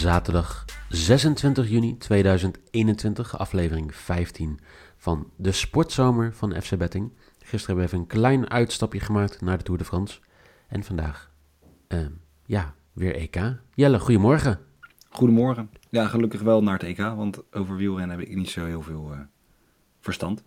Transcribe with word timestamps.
Zaterdag 0.00 0.64
26 0.88 1.68
juni 1.68 1.98
2021, 1.98 3.38
aflevering 3.38 3.94
15 3.94 4.60
van 4.96 5.30
de 5.36 5.52
sportzomer 5.52 6.32
van 6.34 6.62
FC 6.62 6.76
Betting. 6.76 7.12
Gisteren 7.38 7.66
hebben 7.66 7.76
we 7.76 7.82
even 7.82 7.98
een 7.98 8.06
klein 8.06 8.50
uitstapje 8.50 9.00
gemaakt 9.00 9.40
naar 9.40 9.58
de 9.58 9.64
Tour 9.64 9.78
de 9.78 9.84
France. 9.84 10.20
En 10.68 10.84
vandaag, 10.84 11.30
ehm, 11.88 12.10
ja, 12.46 12.74
weer 12.92 13.14
EK. 13.14 13.40
Jelle, 13.74 13.98
goedemorgen. 13.98 14.58
Goedemorgen. 15.08 15.70
Ja, 15.90 16.06
gelukkig 16.06 16.40
wel 16.40 16.62
naar 16.62 16.78
het 16.78 16.82
EK, 16.82 16.98
want 16.98 17.52
over 17.52 17.76
wielrennen 17.76 18.18
heb 18.18 18.28
ik 18.28 18.34
niet 18.34 18.50
zo 18.50 18.64
heel 18.64 18.82
veel 18.82 19.12
eh, 19.12 19.18
verstand. 20.00 20.42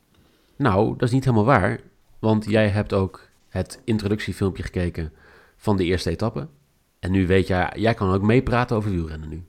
Nou, 0.56 0.90
dat 0.98 1.08
is 1.08 1.14
niet 1.14 1.24
helemaal 1.26 1.46
waar, 1.46 1.80
want 2.20 2.46
jij 2.46 2.70
hebt 2.70 2.94
ook 2.94 3.28
het 3.50 3.82
introductiefilmpje 3.84 4.64
gekeken 4.64 5.14
van 5.58 5.78
de 5.78 5.84
eerste 5.84 6.10
etappe. 6.10 6.48
En 7.04 7.12
nu 7.12 7.28
weet 7.28 7.48
jij, 7.48 7.72
jij 7.76 7.94
kan 7.94 8.12
ook 8.12 8.22
meepraten 8.22 8.76
over 8.76 8.92
wielrennen 8.92 9.30
nu. 9.30 9.44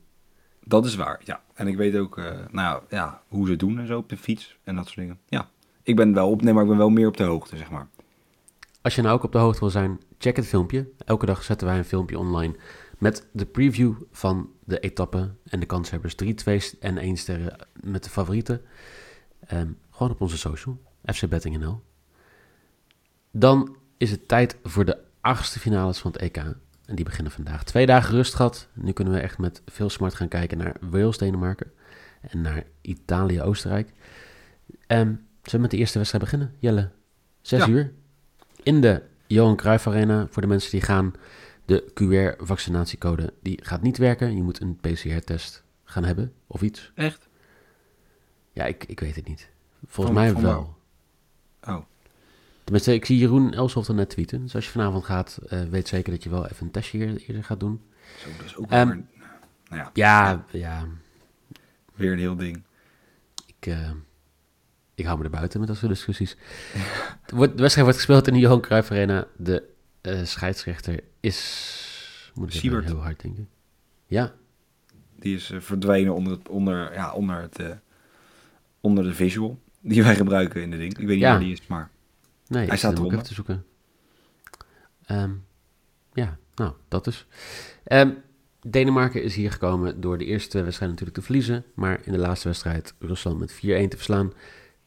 Dat 0.65 0.85
is 0.85 0.95
waar, 0.95 1.21
ja. 1.25 1.43
En 1.55 1.67
ik 1.67 1.77
weet 1.77 1.97
ook, 1.97 2.19
eh, 2.19 2.39
nou 2.51 2.83
ja, 2.89 3.23
hoe 3.29 3.45
ze 3.45 3.51
het 3.51 3.61
doen 3.61 3.79
en 3.79 3.87
zo 3.87 3.99
op 3.99 4.09
de 4.09 4.17
fiets 4.17 4.57
en 4.65 4.75
dat 4.77 4.85
soort 4.85 4.99
dingen. 4.99 5.19
Ja, 5.29 5.51
ik 5.83 5.97
ben 5.97 6.15
wel 6.15 6.31
op, 6.31 6.43
nee, 6.43 6.53
maar 6.53 6.63
ik 6.63 6.69
ben 6.69 6.79
wel 6.79 6.89
meer 6.89 7.07
op 7.07 7.17
de 7.17 7.23
hoogte, 7.23 7.57
zeg 7.57 7.71
maar. 7.71 7.89
Als 8.83 8.95
je 8.95 9.03
nou 9.03 9.15
ook 9.15 9.23
op 9.23 9.33
de 9.33 9.39
hoogte 9.39 9.61
wil 9.61 9.71
zijn, 9.71 10.01
check 10.19 10.37
het 10.37 10.47
filmpje. 10.47 10.89
Elke 11.05 11.27
dag 11.27 11.43
zetten 11.43 11.67
wij 11.67 11.79
een 11.79 11.85
filmpje 11.85 12.19
online 12.19 12.57
met 12.99 13.27
de 13.33 13.47
preview 13.47 13.95
van 14.11 14.51
de 14.65 14.81
etappe 14.81 15.35
en 15.45 15.61
de 15.61 15.67
kanshebbers. 15.67 16.15
3, 16.15 16.35
2 16.35 16.61
en 16.81 16.99
1 16.99 17.17
sterren 17.17 17.57
met 17.81 18.05
de 18.05 18.11
favorieten. 18.11 18.63
Ehm, 19.47 19.69
gewoon 19.91 20.13
op 20.13 20.21
onze 20.21 20.39
social, 20.39 20.81
FC 21.13 21.29
Betting 21.29 21.59
NL. 21.59 21.83
Dan 23.31 23.77
is 23.97 24.11
het 24.11 24.29
tijd 24.29 24.57
voor 24.63 24.85
de 24.85 24.99
achtste 25.21 25.61
finales 25.61 25.99
van 25.99 26.13
het 26.13 26.21
EK. 26.21 26.45
En 26.87 26.95
die 26.95 27.05
beginnen 27.05 27.33
vandaag. 27.33 27.65
Twee 27.65 27.87
dagen 27.87 28.15
rust 28.15 28.35
gehad. 28.35 28.69
Nu 28.73 28.93
kunnen 28.93 29.15
we 29.15 29.21
echt 29.21 29.39
met 29.39 29.63
veel 29.67 29.91
smart 29.91 30.15
gaan 30.15 30.29
kijken 30.29 30.59
naar 30.59 30.77
Wales, 30.81 31.19
Denemarken. 31.19 31.73
En 32.21 32.41
naar 32.41 32.65
Italië, 32.81 33.43
Oostenrijk. 33.43 33.91
En 34.87 35.07
zullen 35.43 35.51
we 35.53 35.59
met 35.59 35.71
de 35.71 35.77
eerste 35.77 35.99
wedstrijd 35.99 36.25
beginnen? 36.25 36.55
Jelle, 36.59 36.91
zes 37.41 37.61
Ja. 37.65 37.69
uur. 37.69 37.93
In 38.63 38.81
de 38.81 39.03
Johan 39.27 39.57
Cruijff 39.57 39.87
Arena. 39.87 40.27
Voor 40.31 40.43
de 40.43 40.49
mensen 40.49 40.71
die 40.71 40.81
gaan. 40.81 41.13
De 41.65 41.91
QR-vaccinatiecode 41.95 43.33
die 43.43 43.59
gaat 43.65 43.83
niet 43.83 43.97
werken. 43.99 44.37
Je 44.37 44.43
moet 44.43 44.61
een 44.61 44.77
PCR-test 44.81 45.65
gaan 45.85 46.05
hebben 46.05 46.33
of 46.47 46.63
iets. 46.63 46.93
Echt? 46.95 47.29
Ja, 48.53 48.65
ik, 48.65 48.85
ik 48.85 49.01
weet 49.01 49.17
het 49.17 49.29
niet. 49.29 49.51
Volgens 49.87 50.17
Van- 50.17 50.25
mij 50.33 50.43
wel. 50.43 50.77
Oh, 51.69 51.77
Tenminste, 52.65 52.95
ik 52.95 53.05
zie 53.05 53.19
Jeroen 53.19 53.53
Elshoff 53.55 53.89
er 53.89 53.95
net 53.95 54.11
tweeten. 54.11 54.43
Dus 54.43 54.55
als 54.55 54.65
je 54.65 54.71
vanavond 54.71 55.05
gaat, 55.05 55.39
eh, 55.49 55.63
weet 55.63 55.89
zeker 55.89 56.13
dat 56.13 56.23
je 56.23 56.31
wel 56.31 56.47
even 56.49 56.67
een 56.67 56.73
testje 56.73 56.99
eer- 57.01 57.23
eerder 57.27 57.45
gaat 57.45 57.61
doen. 57.61 57.81
zo, 58.19 58.29
dat 58.37 58.47
is 58.47 58.57
ook 58.57 58.71
weer, 58.71 58.85
nou 58.87 59.03
ja, 59.71 59.91
Ja, 59.95 60.45
ja, 60.51 60.87
weer 61.95 62.13
een 62.13 62.19
heel 62.19 62.37
ding. 62.37 62.63
ik, 63.47 63.67
eh, 63.67 63.91
ik 64.95 65.05
hou 65.05 65.19
me 65.19 65.25
er 65.25 65.31
buiten 65.31 65.59
met 65.61 65.69
dat 65.69 65.77
soort 65.79 65.91
discussies. 65.91 66.37
De 67.27 67.37
wedstrijd 67.37 67.75
wordt 67.75 67.97
gespeeld 67.97 68.27
in 68.27 68.33
de 68.35 68.41
Johan 68.41 68.61
Cruijff 68.61 68.91
Arena. 68.91 69.27
De 69.37 69.63
eh, 70.01 70.25
scheidsrechter 70.25 71.01
is... 71.21 72.31
Moet 72.35 72.55
ik 72.55 72.61
heel 72.61 73.03
hard 73.03 73.21
denken. 73.23 73.49
Ja, 74.07 74.33
Die 75.19 75.35
is 75.37 75.53
verdwenen 75.59 76.15
onder, 76.15 76.33
het, 76.33 76.49
onder, 76.49 76.93
ja, 76.93 77.13
onder, 77.13 77.41
het, 77.41 77.77
onder 78.81 79.05
de 79.05 79.15
visual 79.15 79.61
die 79.81 80.03
wij 80.03 80.15
gebruiken 80.17 80.63
in 80.63 80.71
de 80.71 80.77
ding. 80.77 80.91
Ik 80.91 80.99
weet 80.99 81.07
niet 81.09 81.19
Ja. 81.19 81.31
waar 81.31 81.39
die 81.41 81.53
is, 81.53 81.67
maar 81.67 81.91
nee, 82.49 82.65
Hij 82.65 82.73
ik 82.73 82.79
staat 82.79 82.93
eronder. 82.93 83.13
even 83.13 83.27
te 83.27 83.35
zoeken. 83.35 83.65
Ehm, 85.05 85.31
ja, 86.13 86.39
nou, 86.55 86.73
dat 86.89 87.05
dus. 87.05 87.27
Ehm, 87.85 88.11
Denemarken 88.67 89.23
is 89.23 89.35
hier 89.35 89.53
gekomen 89.53 90.01
door 90.01 90.19
de 90.19 90.25
eerste 90.25 90.49
twee 90.49 90.63
wedstrijden 90.63 90.97
natuurlijk 90.99 91.27
te 91.27 91.33
verliezen. 91.33 91.65
Maar 91.75 92.01
in 92.05 92.13
de 92.13 92.19
laatste 92.19 92.49
wedstrijd 92.49 92.95
Rusland 92.99 93.39
met 93.39 93.53
4-1 93.53 93.89
te 93.89 93.97
verslaan. 93.97 94.33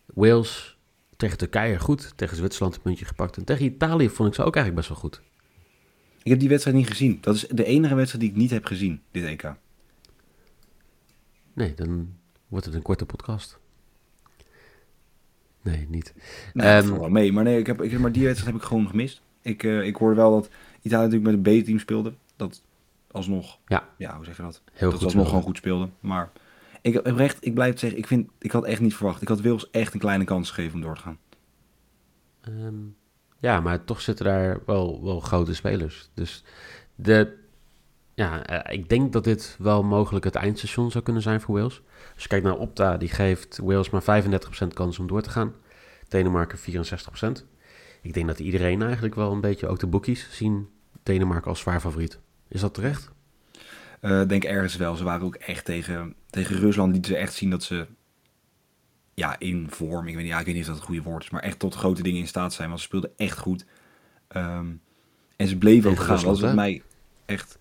Wales 0.06 0.78
tegen 1.17 1.38
Turkije 1.38 1.79
goed. 1.79 2.13
Tegen 2.16 2.38
Zwitserland 2.38 2.75
een 2.75 2.81
puntje 2.81 3.06
gepakt. 3.06 3.38
En 3.38 3.44
tegen 3.44 3.66
Italië 3.66 4.09
vond 4.09 4.29
ik 4.29 4.35
ze 4.35 4.44
ook 4.44 4.56
eigenlijk 4.56 4.88
best 4.88 4.90
wel 4.90 5.09
goed. 5.09 5.22
ik 6.23 6.31
heb 6.31 6.40
die 6.40 6.50
wedstrijd 6.50 6.78
niet 6.78 6.88
gezien. 6.88 7.17
Dat 7.22 7.35
is 7.35 7.47
de 7.50 7.63
enige 7.63 7.96
wedstrijd 7.96 8.23
die 8.23 8.34
ik 8.34 8.38
niet 8.40 8.50
heb 8.51 8.66
gezien, 8.66 9.01
dit 9.12 9.23
EK. 9.23 9.53
Nee, 11.53 11.73
dan 11.73 12.13
wordt 12.47 12.66
het 12.66 12.73
een 12.75 12.81
korte 12.81 13.06
podcast. 13.06 13.59
Nee, 15.62 15.88
niet. 15.90 16.13
Nou, 16.53 16.68
Ehm, 16.68 16.78
dat 16.78 16.85
valt 16.88 17.00
wel 17.00 17.09
mee. 17.09 17.34
Maar 17.34 17.44
nee, 17.44 17.59
ik 17.59 17.68
heb, 17.68 17.81
ik, 17.81 18.00
maar 18.00 18.12
die 18.12 18.23
wedstrijd 18.23 18.53
heb 18.53 18.62
ik 18.62 18.68
gewoon 18.68 18.88
gemist. 18.88 19.22
Ik, 19.41 19.63
eh, 19.63 19.81
ik 19.85 19.95
hoorde 19.95 20.16
wel 20.16 20.31
dat 20.31 20.50
Italië 20.81 21.03
natuurlijk 21.09 21.38
met 21.38 21.53
een 21.56 21.62
B-team 21.62 21.79
speelde. 21.79 22.13
Dat 22.35 22.62
alsnog, 23.12 23.57
Ja. 23.66 23.90
ja, 23.97 24.16
hoe 24.16 24.25
zeg 24.25 24.38
je 24.38 24.41
dat? 24.44 24.62
Heel 24.73 24.90
dat 24.90 24.97
goed. 24.97 25.06
alsnog 25.06 25.28
gewoon 25.28 25.44
goed 25.44 25.57
speelde. 25.57 25.90
Maar 26.00 26.31
ik 26.81 26.94
heb 26.94 27.06
recht, 27.06 27.46
ik 27.46 27.53
blijf 27.53 27.69
het 27.69 27.79
zeggen, 27.79 28.00
ik, 28.00 28.07
vind, 28.07 28.29
ik 28.40 28.51
had 28.51 28.66
echt 28.66 28.81
niet 28.81 28.96
verwacht. 28.96 29.22
Ik 29.22 29.28
had 29.28 29.41
Wils 29.41 29.69
echt 29.72 29.94
een 29.94 30.00
kleine 30.00 30.23
kans 30.23 30.51
gegeven 30.51 30.75
om 30.75 30.81
door 30.81 30.96
te 30.96 31.01
gaan. 31.01 31.17
Ehm, 32.41 32.75
ja, 33.40 33.62
maar 33.62 33.84
toch 33.84 34.01
zitten 34.01 34.25
daar 34.25 34.59
wel, 34.66 35.03
wel 35.03 35.19
grote 35.19 35.56
spelers. 35.56 36.09
Dus 36.13 36.44
de, 36.96 37.38
ja, 38.17 38.45
eh, 38.45 38.78
ik 38.78 38.89
denk 38.89 39.13
dat 39.13 39.23
dit 39.23 39.55
wel 39.59 39.83
mogelijk 39.83 40.25
het 40.25 40.35
eindstation 40.35 40.91
zou 40.91 41.03
kunnen 41.03 41.22
zijn 41.22 41.41
voor 41.41 41.55
Wales. 41.55 41.81
Als 42.13 42.23
je 42.23 42.29
kijkt 42.29 42.45
naar 42.45 42.57
Opta, 42.57 42.97
die 42.97 43.09
geeft 43.09 43.59
Wales 43.63 43.89
maar 43.89 44.23
35% 44.23 44.73
kans 44.73 45.00
om 45.00 45.07
door 45.07 45.22
te 45.22 45.29
gaan. 45.29 45.53
Denemarken 46.07 46.57
64%. 46.57 47.45
Ik 48.01 48.13
denk 48.13 48.28
dat 48.28 48.39
iedereen 48.39 48.81
eigenlijk 48.81 49.16
wel 49.16 49.31
een 49.31 49.41
beetje, 49.41 49.67
ook 49.67 49.79
de 49.79 49.88
bookies, 49.88 50.28
zien 50.31 50.69
Denemarken 51.03 51.50
als 51.50 51.59
zwaar 51.59 51.79
favoriet. 51.79 52.19
Is 52.47 52.61
dat 52.61 52.73
terecht? 52.73 53.11
Eh, 54.00 54.28
denk 54.28 54.44
ergens 54.44 54.75
wel. 54.75 54.95
Ze 54.95 55.03
waren 55.03 55.25
ook 55.25 55.35
echt 55.35 55.66
tegen, 55.66 56.16
tegen 56.29 56.55
Rusland. 56.55 56.94
Lieten 56.94 57.11
ze 57.11 57.17
echt 57.17 57.34
zien 57.34 57.49
dat 57.49 57.63
ze 57.63 57.88
ja, 59.13 59.39
in 59.39 59.67
vorm, 59.69 60.07
ik 60.07 60.13
weet, 60.13 60.23
niet, 60.23 60.31
ja, 60.31 60.39
ik 60.39 60.45
weet 60.45 60.55
niet 60.55 60.63
of 60.63 60.69
dat 60.69 60.78
het 60.78 60.85
goede 60.85 61.01
woord 61.01 61.23
is, 61.23 61.29
maar 61.29 61.41
echt 61.44 61.59
tot 61.59 61.75
grote 61.75 62.03
dingen 62.03 62.19
in 62.19 62.28
staat 62.28 62.53
zijn. 62.53 62.67
Want 62.67 62.79
ze 62.79 62.85
speelden 62.85 63.11
echt 63.17 63.38
goed. 63.38 63.66
Ehm, 64.28 64.67
en 65.35 65.47
ze 65.47 65.57
bleven 65.57 65.89
ook 65.89 65.99
gaan. 65.99 66.23
Dat 66.23 66.39
hè? 66.39 66.53
mij 66.53 66.81
echt 67.25 67.57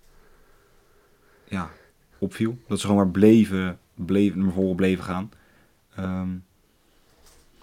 ja, 1.49 1.71
opviel. 2.19 2.59
Dat 2.69 2.81
ze 2.81 2.87
gewoon 2.87 3.03
maar 3.03 3.13
bleven, 3.13 3.79
bleven, 3.95 4.39
naar 4.39 4.53
voren 4.53 4.77
bleven 4.77 5.05
gaan. 5.05 5.31
Ehm, 5.97 6.29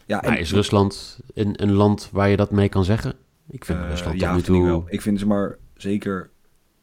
ja, 0.05 0.21
is 0.21 0.51
Rusland 0.51 1.19
een, 1.33 1.61
een 1.63 1.71
land 1.71 2.09
waar 2.11 2.29
je 2.29 2.37
dat 2.37 2.51
mee 2.51 2.69
kan 2.69 2.83
zeggen? 2.83 3.15
Ik 3.47 3.65
vind 3.65 3.79
Eh, 3.79 3.87
Rusland 3.89 4.19
ja, 4.19 4.25
tot 4.25 4.33
nu 4.35 4.39
ik 4.39 4.45
toe... 4.45 4.65
wel. 4.65 4.83
Ik 4.87 5.01
vind 5.01 5.19
ze 5.19 5.27
maar 5.27 5.57
zeker 5.75 6.29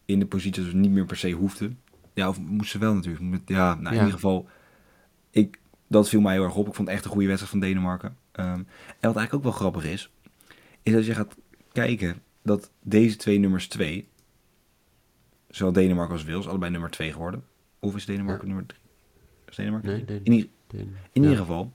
in 0.05 0.19
de 0.19 0.27
positie 0.27 0.63
dat 0.63 0.71
ze 0.71 0.77
niet 0.77 0.91
meer 0.91 1.05
per 1.07 1.17
se 1.17 1.31
hoefden. 1.31 1.79
Ja, 2.15 2.29
of 2.29 2.41
moesten 2.41 2.67
ze 2.67 2.79
wel 2.79 2.95
natuurlijk. 2.95 3.41
Ja, 3.47 3.75
nou, 3.75 3.83
Ja. 3.83 3.89
in 3.91 3.97
ieder 3.97 4.13
geval, 4.13 4.49
ik, 5.31 5.59
dat 5.87 6.09
viel 6.09 6.21
mij 6.21 6.33
heel 6.35 6.45
erg 6.45 6.55
op. 6.55 6.69
Ik 6.69 6.75
vond 6.75 6.89
het 6.89 6.97
echt 6.97 7.05
een 7.07 7.11
goede 7.11 7.27
wedstrijd 7.27 7.51
van 7.53 7.61
Denemarken. 7.61 8.17
Ehm, 8.33 8.49
en 8.49 8.67
wat 9.01 9.17
eigenlijk 9.17 9.35
ook 9.35 9.43
wel 9.43 9.53
grappig 9.53 9.85
is, 9.85 10.11
is 10.83 10.95
als 10.95 11.07
je 11.07 11.15
gaat 11.15 11.37
kijken 11.73 12.23
dat 12.43 12.71
deze 12.83 13.17
twee 13.17 13.39
nummers 13.39 13.69
twee, 13.69 14.09
zowel 15.51 15.73
Denemarken 15.73 16.15
als 16.15 16.25
Wales, 16.25 16.49
allebei 16.49 16.71
nummer 16.71 16.91
twee 16.91 17.13
geworden. 17.13 17.45
Of 17.79 17.97
is 17.97 18.05
Denemarken 18.05 18.47
nummer 18.47 18.67
drie? 18.67 18.81
Is 19.49 19.57
Denemarken 19.57 19.91
Nee, 19.91 20.05
drie? 20.05 20.17
Den- 20.23 20.25
In, 20.25 20.33
ieder- 20.33 20.51
Den- 20.67 20.81
in 21.13 21.23
ja. 21.23 21.29
ieder 21.29 21.37
geval, 21.37 21.73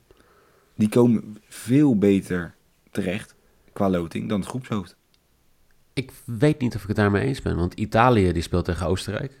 die 0.74 0.88
komen 0.88 1.36
veel 1.48 1.98
beter 1.98 2.54
terecht 2.90 3.34
qua 3.72 3.90
loting 3.90 4.28
dan 4.28 4.40
het 4.40 4.48
groepshoofd. 4.48 4.96
Ik 5.92 6.12
weet 6.24 6.60
niet 6.60 6.74
of 6.74 6.82
ik 6.82 6.88
het 6.88 6.96
daarmee 6.96 7.22
eens 7.26 7.42
ben, 7.42 7.56
want 7.56 7.74
Italië 7.74 8.32
die 8.32 8.42
speelt 8.42 8.64
tegen 8.64 8.86
Oostenrijk. 8.86 9.40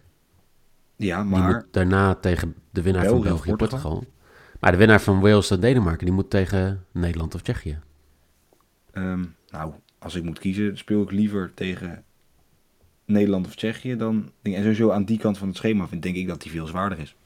Ja, 0.96 1.20
Die 1.22 1.30
maar 1.30 1.52
moet 1.54 1.66
daarna 1.70 2.14
tegen 2.14 2.54
de 2.70 2.82
winnaar 2.82 3.04
van 3.06 3.20
België, 3.22 3.50
Portugal. 3.54 3.90
Portugal. 3.90 4.14
Maar 4.60 4.70
de 4.72 4.76
winnaar 4.78 5.00
van 5.00 5.20
Wales 5.20 5.50
en 5.50 5.60
Denemarken, 5.60 6.04
die 6.06 6.14
moet 6.14 6.30
tegen 6.30 6.84
Nederland 6.92 7.34
of 7.34 7.42
Tsjechië. 7.42 7.78
Ehm, 8.92 9.24
nou, 9.48 9.72
als 9.98 10.14
ik 10.14 10.22
moet 10.22 10.38
kiezen, 10.38 10.78
speel 10.78 11.02
ik 11.02 11.10
liever 11.10 11.54
tegen 11.54 12.04
Nederland 13.06 13.46
of 13.46 13.54
Tsjechië 13.56 13.96
dan. 13.96 14.30
En 14.42 14.52
sowieso 14.62 14.90
aan 14.90 15.04
die 15.04 15.18
kant 15.18 15.38
van 15.38 15.48
het 15.48 15.56
schema 15.56 15.88
vind 15.88 16.02
denk 16.02 16.16
ik 16.16 16.26
dat 16.28 16.42
die 16.42 16.50
veel 16.50 16.66
zwaarder 16.66 16.98
is. 16.98 17.16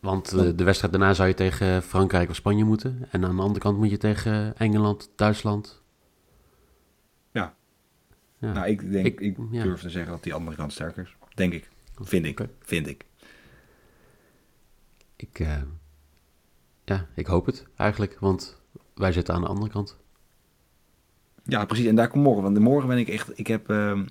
Want 0.00 0.32
eh, 0.32 0.50
de 0.56 0.64
wedstrijd 0.64 0.92
daarna 0.92 1.14
zou 1.14 1.28
je 1.28 1.34
tegen 1.34 1.82
Frankrijk 1.82 2.28
of 2.30 2.34
Spanje 2.36 2.64
moeten. 2.64 3.06
En 3.10 3.24
aan 3.24 3.36
de 3.36 3.42
andere 3.42 3.60
kant 3.60 3.78
moet 3.78 3.90
je 3.90 3.96
tegen 3.96 4.56
Engeland, 4.58 5.10
Duitsland. 5.16 5.82
Ja. 7.32 7.54
Nou, 8.38 8.66
ik 8.66 8.92
denk, 8.92 9.06
Ik- 9.06 9.20
ik, 9.20 9.36
ja. 9.50 9.62
durf 9.62 9.80
te 9.80 9.90
zeggen 9.90 10.12
dat 10.12 10.22
die 10.22 10.34
andere 10.34 10.56
kant 10.56 10.72
sterker 10.72 11.02
is. 11.02 11.16
Denk 11.34 11.52
ik. 11.52 11.68
Vind 12.00 12.26
ik. 12.26 12.40
Vind 12.60 12.86
ik. 12.86 13.04
Ik, 15.16 15.40
eh, 15.40 15.62
ja, 16.84 17.06
ik 17.14 17.26
hoop 17.26 17.46
het 17.46 17.66
eigenlijk, 17.76 18.16
want 18.20 18.60
wij 18.94 19.12
zitten 19.12 19.34
aan 19.34 19.40
de 19.40 19.46
andere 19.48 19.70
kant. 19.70 19.96
Ja, 21.44 21.64
precies. 21.64 21.86
En 21.86 21.94
daar 21.94 22.08
komt 22.08 22.24
morgen. 22.24 22.42
Want 22.42 22.58
morgen 22.58 22.88
ben 22.88 22.98
ik 22.98 23.08
echt... 23.08 23.38
Ik 23.38 23.46
heb... 23.46 23.70
ehm, 23.70 24.06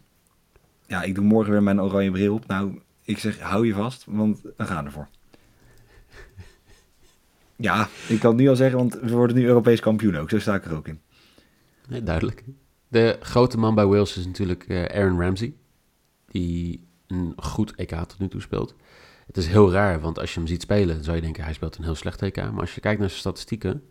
ja, 0.91 1.03
ik 1.03 1.15
doe 1.15 1.23
morgen 1.23 1.51
weer 1.51 1.63
mijn 1.63 1.81
oranje 1.81 2.11
bril 2.11 2.33
op. 2.33 2.47
Nou, 2.47 2.81
ik 3.03 3.17
zeg, 3.17 3.39
hou 3.39 3.67
je 3.67 3.73
vast, 3.73 4.05
want 4.07 4.41
we 4.57 4.65
gaan 4.65 4.85
ervoor. 4.85 5.07
Ja, 7.55 7.89
ik 8.07 8.19
kan 8.19 8.31
het 8.31 8.39
nu 8.39 8.49
al 8.49 8.55
zeggen, 8.55 8.77
want 8.77 8.93
we 8.93 9.11
worden 9.11 9.35
nu 9.35 9.45
Europees 9.45 9.79
kampioen 9.79 10.17
ook. 10.17 10.29
Zo 10.29 10.39
sta 10.39 10.55
ik 10.55 10.65
er 10.65 10.75
ook 10.75 10.88
in. 10.88 11.01
Nee, 11.88 12.03
duidelijk. 12.03 12.43
De 12.88 13.17
grote 13.21 13.57
man 13.57 13.75
bij 13.75 13.85
Wales 13.85 14.17
is 14.17 14.25
natuurlijk 14.25 14.63
eh, 14.67 14.83
Aaron 14.83 15.19
Ramsey, 15.19 15.53
die 16.27 16.88
een 17.07 17.33
goed 17.38 17.75
EK 17.75 17.89
tot 17.89 18.19
nu 18.19 18.27
toe 18.27 18.41
speelt. 18.41 18.75
Het 19.25 19.38
is 19.38 19.47
heel 19.47 19.71
raar, 19.71 19.99
want 19.99 20.19
als 20.19 20.33
je 20.33 20.39
hem 20.39 20.47
ziet 20.47 20.61
spelen, 20.61 21.03
zou 21.03 21.15
je 21.15 21.21
denken 21.21 21.43
hij 21.43 21.53
speelt 21.53 21.77
een 21.77 21.83
heel 21.83 21.95
slecht 21.95 22.21
EK. 22.21 22.35
Maar 22.35 22.59
als 22.59 22.75
je 22.75 22.81
kijkt 22.81 22.99
naar 22.99 23.09
zijn 23.09 23.21
statistieken, 23.21 23.83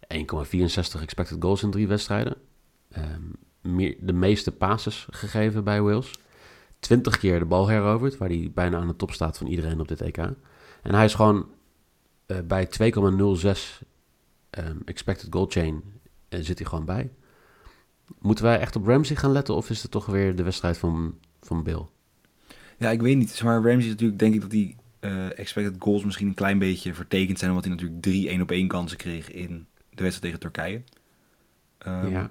1,64 0.00 1.02
expected 1.02 1.36
goals 1.40 1.62
in 1.62 1.70
drie 1.70 1.88
wedstrijden. 1.88 2.36
Ehm, 2.90 3.22
meer, 3.60 3.96
de 4.00 4.12
meeste 4.12 4.52
passes 4.52 5.06
gegeven 5.10 5.64
bij 5.64 5.82
Wales. 5.82 6.10
20 6.84 7.18
keer 7.18 7.38
de 7.38 7.44
bal 7.44 7.68
heroverd, 7.68 8.16
waar 8.16 8.28
hij 8.28 8.50
bijna 8.54 8.78
aan 8.78 8.86
de 8.86 8.96
top 8.96 9.12
staat 9.12 9.38
van 9.38 9.46
iedereen 9.46 9.80
op 9.80 9.88
dit 9.88 10.00
EK. 10.00 10.16
En 10.16 10.94
hij 10.94 11.04
is 11.04 11.14
gewoon 11.14 11.48
eh, 12.26 12.38
bij 12.46 12.66
2,06 12.66 13.86
ehm, 14.50 14.76
expected 14.84 15.26
goal 15.30 15.46
chain 15.48 15.82
eh, 16.28 16.40
zit 16.42 16.58
hij 16.58 16.68
gewoon 16.68 16.84
bij. 16.84 17.10
Moeten 18.18 18.44
wij 18.44 18.58
echt 18.58 18.76
op 18.76 18.86
Ramsey 18.86 19.16
gaan 19.16 19.32
letten 19.32 19.54
of 19.54 19.70
is 19.70 19.82
het 19.82 19.90
toch 19.90 20.06
weer 20.06 20.36
de 20.36 20.42
wedstrijd 20.42 20.78
van, 20.78 21.18
van 21.40 21.62
Bill? 21.62 21.86
Ja, 22.78 22.90
ik 22.90 23.02
weet 23.02 23.16
niet. 23.16 23.42
Maar 23.42 23.54
Ramsey 23.54 23.78
is 23.78 23.88
natuurlijk, 23.88 24.18
denk 24.18 24.34
ik 24.34 24.40
dat 24.40 24.50
die 24.50 24.76
eh, 25.00 25.38
expected 25.38 25.74
goals 25.78 26.04
misschien 26.04 26.28
een 26.28 26.34
klein 26.34 26.58
beetje 26.58 26.94
vertekend 26.94 27.38
zijn. 27.38 27.50
Omdat 27.50 27.66
hij 27.66 27.74
natuurlijk 27.74 28.02
drie 28.02 28.28
1 28.28 28.40
op 28.40 28.50
1 28.50 28.68
kansen 28.68 28.96
kreeg 28.96 29.30
in 29.30 29.66
de 29.90 30.02
wedstrijd 30.02 30.22
tegen 30.22 30.40
Turkije. 30.40 30.82
Ehm, 31.78 32.10
ja. 32.10 32.30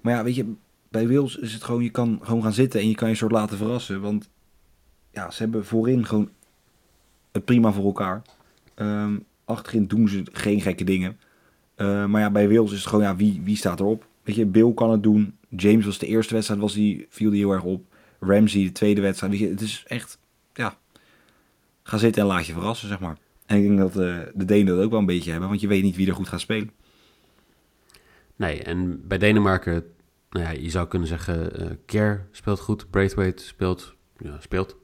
Maar 0.00 0.12
ja, 0.12 0.24
weet 0.24 0.34
je, 0.34 0.54
bij 0.88 1.08
Wales 1.08 1.36
is 1.36 1.52
het 1.52 1.64
gewoon, 1.64 1.82
je 1.82 1.90
kan 1.90 2.18
gewoon 2.22 2.42
gaan 2.42 2.52
zitten 2.52 2.80
en 2.80 2.88
je 2.88 2.94
kan 2.94 3.08
je 3.08 3.14
soort 3.14 3.32
laten 3.32 3.56
verrassen. 3.56 4.00
Want 4.00 4.30
ja, 5.10 5.30
ze 5.30 5.42
hebben 5.42 5.64
voorin 5.64 6.06
gewoon 6.06 6.30
het 7.32 7.44
prima 7.44 7.72
voor 7.72 7.84
elkaar. 7.84 8.22
Ehm, 8.74 9.18
achterin 9.44 9.86
doen 9.86 10.08
ze 10.08 10.22
geen 10.32 10.60
gekke 10.60 10.84
dingen. 10.84 11.18
Eh, 11.74 12.06
maar 12.06 12.20
ja, 12.20 12.30
bij 12.30 12.48
Wales 12.48 12.72
is 12.72 12.78
het 12.78 12.86
gewoon, 12.86 13.04
ja, 13.04 13.16
wie, 13.16 13.40
wie 13.44 13.56
staat 13.56 13.80
erop? 13.80 14.06
Weet 14.22 14.36
je, 14.36 14.46
Bill 14.46 14.72
kan 14.74 14.90
het 14.90 15.02
doen. 15.02 15.36
James 15.48 15.84
was 15.84 15.98
de 15.98 16.06
eerste 16.06 16.34
wedstrijd, 16.34 16.60
was 16.60 16.74
die, 16.74 17.06
viel 17.08 17.30
die 17.30 17.40
heel 17.40 17.52
erg 17.52 17.62
op. 17.62 17.84
Ramsey 18.20 18.62
de 18.62 18.72
tweede 18.72 19.00
wedstrijd. 19.00 19.32
Weet 19.32 19.40
je, 19.40 19.48
het 19.48 19.60
is 19.60 19.84
echt, 19.86 20.18
ja, 20.54 20.78
ga 21.82 21.98
zitten 21.98 22.22
en 22.22 22.28
laat 22.28 22.46
je 22.46 22.52
verrassen, 22.52 22.88
zeg 22.88 23.00
maar. 23.00 23.16
En 23.46 23.56
ik 23.56 23.62
denk 23.62 23.78
dat 23.78 23.90
eh, 23.90 24.18
de 24.34 24.44
Denen 24.44 24.76
dat 24.76 24.84
ook 24.84 24.90
wel 24.90 25.00
een 25.00 25.06
beetje 25.06 25.30
hebben, 25.30 25.48
want 25.48 25.60
je 25.60 25.68
weet 25.68 25.82
niet 25.82 25.96
wie 25.96 26.08
er 26.08 26.14
goed 26.14 26.28
gaat 26.28 26.40
spelen. 26.40 26.70
Nee, 28.36 28.62
en 28.62 29.06
bij 29.06 29.18
Denemarken, 29.18 29.84
nou 30.30 30.44
ja, 30.44 30.50
je 30.50 30.70
zou 30.70 30.88
kunnen 30.88 31.08
zeggen, 31.08 31.60
eh 31.60 31.76
Kerr 31.86 32.28
speelt 32.30 32.60
goed, 32.60 32.90
Braithwaite 32.90 33.42
speelt, 33.42 33.94
ja, 34.18 34.40
speelt. 34.40 34.76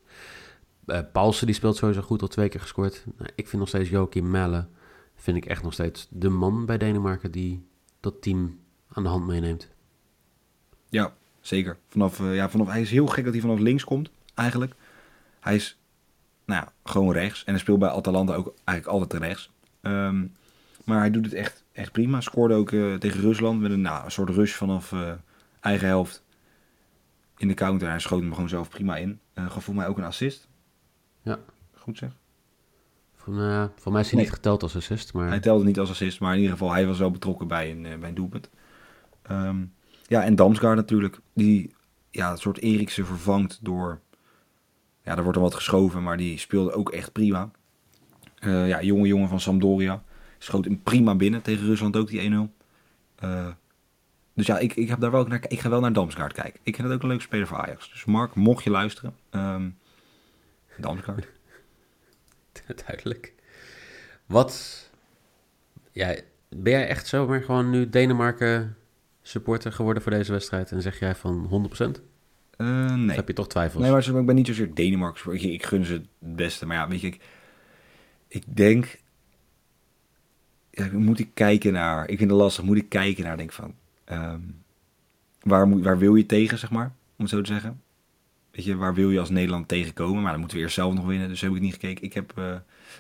Eh 0.87 1.01
Paulsen 1.13 1.47
die 1.47 1.55
speelt 1.55 1.77
sowieso 1.77 2.01
goed, 2.03 2.23
al 2.23 2.29
twee 2.29 2.49
keer 2.49 2.61
gescoord. 2.61 3.05
Nou, 3.19 3.31
ik 3.35 3.49
vind 3.49 3.61
nog 3.61 3.69
steeds 3.69 3.89
Joachim 3.89 4.31
Melle, 4.31 4.67
vind 5.15 5.37
ik 5.37 5.47
echt 5.47 5.63
nog 5.63 5.73
steeds 5.73 6.07
de 6.11 6.29
man 6.29 6.67
bij 6.67 6.79
Denemarken 6.79 7.31
die 7.31 7.67
dat 8.01 8.23
team 8.23 8.59
aan 8.93 9.03
de 9.03 9.09
hand 9.09 9.27
meeneemt. 9.27 9.69
Ja, 10.89 11.15
zeker. 11.41 11.77
Vanaf, 11.89 12.21
eh, 12.21 12.35
ja, 12.35 12.51
vanaf, 12.51 12.67
hij 12.67 12.81
is 12.81 12.91
heel 12.91 13.07
gek 13.07 13.25
dat 13.25 13.33
hij 13.33 13.43
vanaf 13.43 13.59
links 13.59 13.85
komt, 13.85 14.11
eigenlijk. 14.35 14.75
Hij 15.41 15.55
is, 15.55 15.79
nou 16.45 16.65
ja, 16.65 16.73
gewoon 16.85 17.13
rechts. 17.13 17.45
En 17.45 17.53
hij 17.53 17.61
speelt 17.61 17.79
bij 17.79 17.89
Atalanta 17.89 18.35
ook 18.35 18.55
eigenlijk 18.65 18.99
altijd 18.99 19.23
rechts. 19.23 19.51
Ehm, 19.81 20.27
maar 20.85 20.99
hij 20.99 21.11
doet 21.11 21.25
het 21.25 21.35
echt, 21.35 21.65
echt 21.73 21.93
prima. 21.93 22.21
Scoorde 22.21 22.55
ook 22.55 22.69
tegen 22.99 23.21
Rusland 23.21 23.61
met 23.61 23.71
een, 23.71 23.81
nou, 23.81 24.05
een 24.05 24.11
soort 24.11 24.31
rush 24.31 24.53
vanaf 24.55 24.93
eigen 25.65 25.87
helft 25.87 26.25
in 27.37 27.49
de 27.49 27.55
counter. 27.55 27.89
Hij 27.89 27.99
schoot 27.99 28.21
hem 28.21 28.33
gewoon 28.35 28.49
zelf 28.49 28.69
prima 28.69 28.97
in. 28.97 29.21
Eh 29.35 29.51
gaf 29.51 29.65
voor 29.65 29.75
mij 29.75 29.87
ook 29.87 29.99
een 29.99 30.05
assist. 30.05 30.49
Ja. 31.23 31.39
Goed 31.75 31.99
zeg. 31.99 32.11
Voor, 33.17 33.41
eh, 33.43 33.65
voor 33.77 33.93
mij 33.93 34.01
is 34.01 34.07
hij 34.07 34.17
Nee. 34.17 34.25
niet 34.25 34.35
geteld 34.35 34.63
als 34.63 34.77
assist, 34.77 35.13
maar 35.13 35.29
Hij 35.29 35.41
telde 35.41 35.65
niet 35.65 35.79
als 35.79 35.91
assist, 35.91 36.21
maar 36.21 36.33
in 36.33 36.41
ieder 36.41 36.53
geval, 36.53 36.73
hij 36.73 36.87
was 36.87 36.99
wel 36.99 37.11
betrokken 37.11 37.49
bij 37.49 37.71
een, 37.71 37.87
eh, 37.87 37.99
bij 37.99 38.09
een 38.09 38.15
doelpunt. 38.15 38.51
Ehm, 39.23 39.65
ja, 40.07 40.25
en 40.25 40.35
Damsgaard 40.35 40.77
natuurlijk, 40.77 41.21
die 41.35 41.75
ja, 42.11 42.31
een 42.31 42.39
soort 42.39 42.59
Eriksen 42.59 43.07
vervangt 43.07 43.59
door... 43.63 44.01
Ja, 45.03 45.11
er 45.17 45.23
wordt 45.23 45.35
dan 45.35 45.43
wat 45.43 45.55
geschoven, 45.55 46.03
maar 46.03 46.17
die 46.17 46.39
speelde 46.39 46.73
ook 46.73 46.91
echt 46.91 47.13
prima. 47.13 47.51
Eh, 48.39 48.69
ja, 48.69 48.83
jonge 48.83 49.07
jongen 49.07 49.29
van 49.29 49.41
Sampdoria. 49.41 50.03
Schoot 50.39 50.65
hem 50.65 50.83
prima 50.83 51.15
binnen 51.15 51.43
tegen 51.43 51.67
Rusland 51.67 51.97
ook, 51.97 52.09
die 52.09 52.21
1-0. 52.21 52.53
Eh, 53.15 53.47
dus 54.35 54.47
ja, 54.47 54.59
ik, 54.59 54.75
ik, 54.75 54.89
heb 54.89 55.01
daar 55.01 55.11
wel 55.11 55.21
ook 55.21 55.29
naar, 55.29 55.45
ik 55.49 55.61
ga 55.61 55.69
wel 55.69 55.81
naar 55.81 55.93
Damsgaard 55.93 56.33
kijken. 56.33 56.61
Ik 56.63 56.75
vind 56.75 56.89
het 56.89 56.97
ook 56.97 57.03
een 57.03 57.09
leuke 57.09 57.23
speler 57.23 57.47
voor 57.47 57.59
Ajax. 57.59 57.91
Dus 57.91 58.05
Mark, 58.05 58.35
mocht 58.35 58.65
je 58.65 58.71
luisteren, 58.71 59.17
ehm 59.31 59.69
Damsgaard. 60.77 61.27
duidelijk. 62.87 63.33
Wat, 64.27 64.85
ja, 65.93 66.17
ben 66.49 66.73
jij 66.73 66.89
echt 66.89 67.07
zomaar 67.07 67.43
gewoon 67.43 67.71
nu 67.71 67.91
Denemarken 67.91 68.77
supporter 69.23 69.73
geworden 69.73 70.03
voor 70.03 70.13
deze 70.13 70.33
wedstrijd 70.33 70.73
en 70.73 70.83
zeg 70.83 70.99
jij 70.99 71.15
van 71.15 71.69
100%? 71.73 72.03
Eh, 72.57 72.85
Of 72.85 72.97
nee. 72.97 73.17
heb 73.17 73.29
je 73.29 73.35
toch 73.35 73.49
twijfels? 73.49 73.83
Nee, 73.83 73.93
maar 73.93 74.07
ik 74.07 74.27
ben 74.27 74.35
niet 74.35 74.47
zozeer 74.47 74.75
Denemarken. 74.75 75.33
Ik, 75.33 75.43
ik 75.43 75.65
gun 75.65 75.85
ze 75.85 75.93
het 75.93 76.07
beste. 76.19 76.67
Maar 76.67 76.77
ja, 76.77 76.89
weet 76.89 77.01
je, 77.01 77.07
ik, 77.07 77.21
ik 78.29 78.45
denk... 78.47 78.99
Ja, 80.71 80.89
moet 80.93 81.19
ik 81.19 81.31
kijken 81.35 81.73
naar... 81.73 82.09
Ik 82.09 82.19
vind 82.19 82.31
het 82.31 82.39
lastig. 82.39 82.65
Moet 82.65 82.77
ik 82.77 82.89
kijken 82.89 83.25
naar, 83.25 83.37
denk 83.37 83.53
van... 83.53 83.75
ehm, 84.05 84.41
waar, 85.43 85.69
moet, 85.69 85.83
waar 85.83 85.99
wil 85.99 86.15
je 86.15 86.27
tegen, 86.27 86.59
zeg 86.59 86.71
maar? 86.71 86.93
Om 87.17 87.25
het 87.25 87.29
zo 87.29 87.41
te 87.41 87.53
zeggen. 87.53 87.83
Weet 88.51 88.65
je, 88.65 88.77
waar 88.77 88.95
wil 88.95 89.11
je 89.11 89.21
als 89.21 89.31
Nederland 89.31 89.69
tegenkomen? 89.69 90.23
Maar 90.23 90.31
dan 90.31 90.41
moeten 90.41 90.57
we 90.57 90.63
eerst 90.63 90.75
zelf 90.75 90.95
nog 90.95 91.07
winnen. 91.07 91.29
Dus 91.29 91.41
heb 91.41 91.55
ik 91.55 91.61
niet 91.61 91.73
gekeken. 91.73 92.05
Ik, 92.05 92.13
heb, 92.13 92.39
eh, 92.39 92.57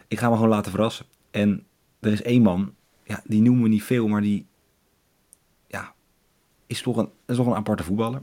ik 0.08 0.18
ga 0.18 0.28
me 0.28 0.34
gewoon 0.34 0.48
laten 0.48 0.70
verrassen. 0.70 1.06
En 1.30 1.66
er 2.00 2.12
is 2.12 2.22
één 2.22 2.42
man... 2.42 2.74
Ja, 3.04 3.22
die 3.24 3.42
noemen 3.42 3.62
we 3.62 3.68
niet 3.68 3.82
veel, 3.82 4.08
maar 4.08 4.20
die... 4.20 4.46
Ja, 5.66 5.94
is 6.66 6.82
toch 6.82 6.96
een, 6.96 7.08
is 7.26 7.36
toch 7.36 7.46
een 7.46 7.54
aparte 7.54 7.82
voetballer 7.82 8.22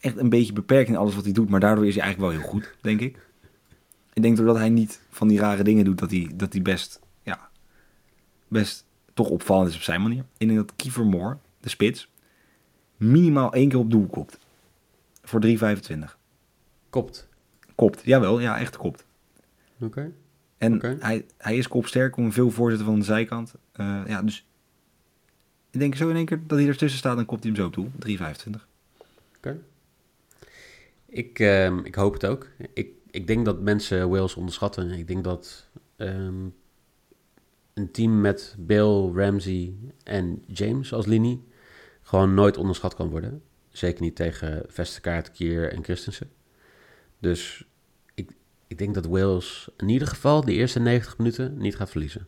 echt 0.00 0.16
een 0.16 0.28
beetje 0.28 0.52
beperkt 0.52 0.88
in 0.88 0.96
alles 0.96 1.14
wat 1.14 1.24
hij 1.24 1.32
doet. 1.32 1.48
Maar 1.48 1.60
daardoor 1.60 1.86
is 1.86 1.94
hij 1.94 2.04
eigenlijk 2.04 2.32
wel 2.32 2.40
heel 2.40 2.50
goed, 2.50 2.74
denk 2.80 3.00
ik. 3.00 3.26
Ik 4.12 4.22
denk 4.22 4.36
doordat 4.36 4.56
hij 4.56 4.68
niet 4.68 5.00
van 5.10 5.28
die 5.28 5.38
rare 5.38 5.62
dingen 5.62 5.84
doet, 5.84 5.98
dat 5.98 6.10
hij, 6.10 6.30
dat 6.34 6.52
hij 6.52 6.62
best, 6.62 7.00
ja, 7.22 7.48
best 8.48 8.84
toch 9.14 9.28
opvallend 9.28 9.68
is 9.68 9.76
op 9.76 9.82
zijn 9.82 10.02
manier. 10.02 10.24
Ik 10.36 10.46
denk 10.46 10.58
dat 10.58 10.76
Kiefer 10.76 11.06
Moore, 11.06 11.38
de 11.60 11.68
spits, 11.68 12.10
minimaal 12.96 13.52
één 13.52 13.68
keer 13.68 13.78
op 13.78 13.90
doel 13.90 14.06
kopt. 14.06 14.38
Voor 15.22 15.40
3,25. 15.46 15.98
Kopt. 16.90 17.28
Kopt, 17.74 18.00
jawel, 18.04 18.40
ja, 18.40 18.58
echt 18.58 18.76
kopt. 18.76 19.06
Oké. 19.80 20.12
En 20.58 20.74
Oké. 20.74 20.96
hij, 21.00 21.26
hij 21.36 21.56
is 21.56 21.68
kopsterk, 21.68 22.16
om 22.16 22.32
veel 22.32 22.50
voorzetten 22.50 22.86
van 22.86 22.98
de 22.98 23.04
zijkant. 23.04 23.54
Eh, 23.72 24.02
ja, 24.06 24.22
dus 24.22 24.46
ik 25.70 25.80
denk 25.80 25.94
zo 25.94 26.08
in 26.08 26.16
één 26.16 26.24
keer 26.24 26.40
dat 26.46 26.58
hij 26.58 26.68
ertussen 26.68 26.98
staat, 26.98 27.16
dan 27.16 27.24
kopt 27.24 27.42
hij 27.42 27.52
hem 27.52 27.60
zo 27.60 27.66
op 27.66 27.74
doel. 27.74 27.90
3,25. 27.98 28.66
Ik, 31.06 31.38
ehm, 31.38 31.78
ik 31.78 31.94
hoop 31.94 32.12
het 32.12 32.26
ook. 32.26 32.46
Ik, 32.72 32.88
ik 33.10 33.26
denk 33.26 33.44
dat 33.44 33.60
mensen 33.60 34.08
Wales 34.08 34.34
onderschatten. 34.34 34.90
Ik 34.90 35.06
denk 35.06 35.24
dat 35.24 35.68
ehm, 35.96 36.46
een 37.78 37.90
team 37.90 38.20
met 38.20 38.54
Bill, 38.58 39.10
Ramsey 39.14 39.74
en 40.02 40.42
James 40.46 40.92
als 40.92 41.06
linie 41.06 41.46
gewoon 42.02 42.34
nooit 42.34 42.56
onderschat 42.56 42.94
kan 42.94 43.10
worden. 43.10 43.42
Zeker 43.68 44.02
niet 44.02 44.16
tegen 44.16 44.64
Vesterkaart, 44.66 45.30
Kier 45.30 45.72
en 45.72 45.84
Christensen. 45.84 46.30
Dus 47.18 47.64
ik, 48.14 48.30
ik 48.66 48.78
denk 48.78 48.94
dat 48.94 49.06
Wales 49.06 49.68
in 49.76 49.88
ieder 49.88 50.08
geval 50.08 50.44
de 50.44 50.52
eerste 50.52 50.80
90 50.80 51.18
minuten 51.18 51.58
niet 51.58 51.76
gaat 51.76 51.90
verliezen. 51.90 52.26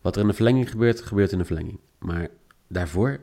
Wat 0.00 0.14
er 0.16 0.22
in 0.22 0.28
de 0.28 0.34
verlenging 0.34 0.70
gebeurt, 0.70 1.00
gebeurt 1.00 1.32
in 1.32 1.38
de 1.38 1.44
verlenging. 1.44 1.80
Maar 1.98 2.28
daarvoor 2.68 3.20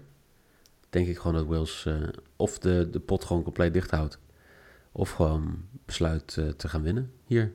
denk 0.89 1.07
ik 1.07 1.17
gewoon 1.17 1.33
dat 1.33 1.45
Wales 1.45 1.85
eh, 1.85 1.95
of 2.35 2.59
de, 2.59 2.89
de 2.89 2.99
pot 2.99 3.25
gewoon 3.25 3.43
compleet 3.43 3.73
dicht 3.73 3.91
houdt. 3.91 4.19
Of 4.91 5.11
gewoon 5.11 5.65
besluit 5.85 6.37
eh, 6.37 6.47
te 6.47 6.69
gaan 6.69 6.81
winnen 6.81 7.11
hier. 7.25 7.53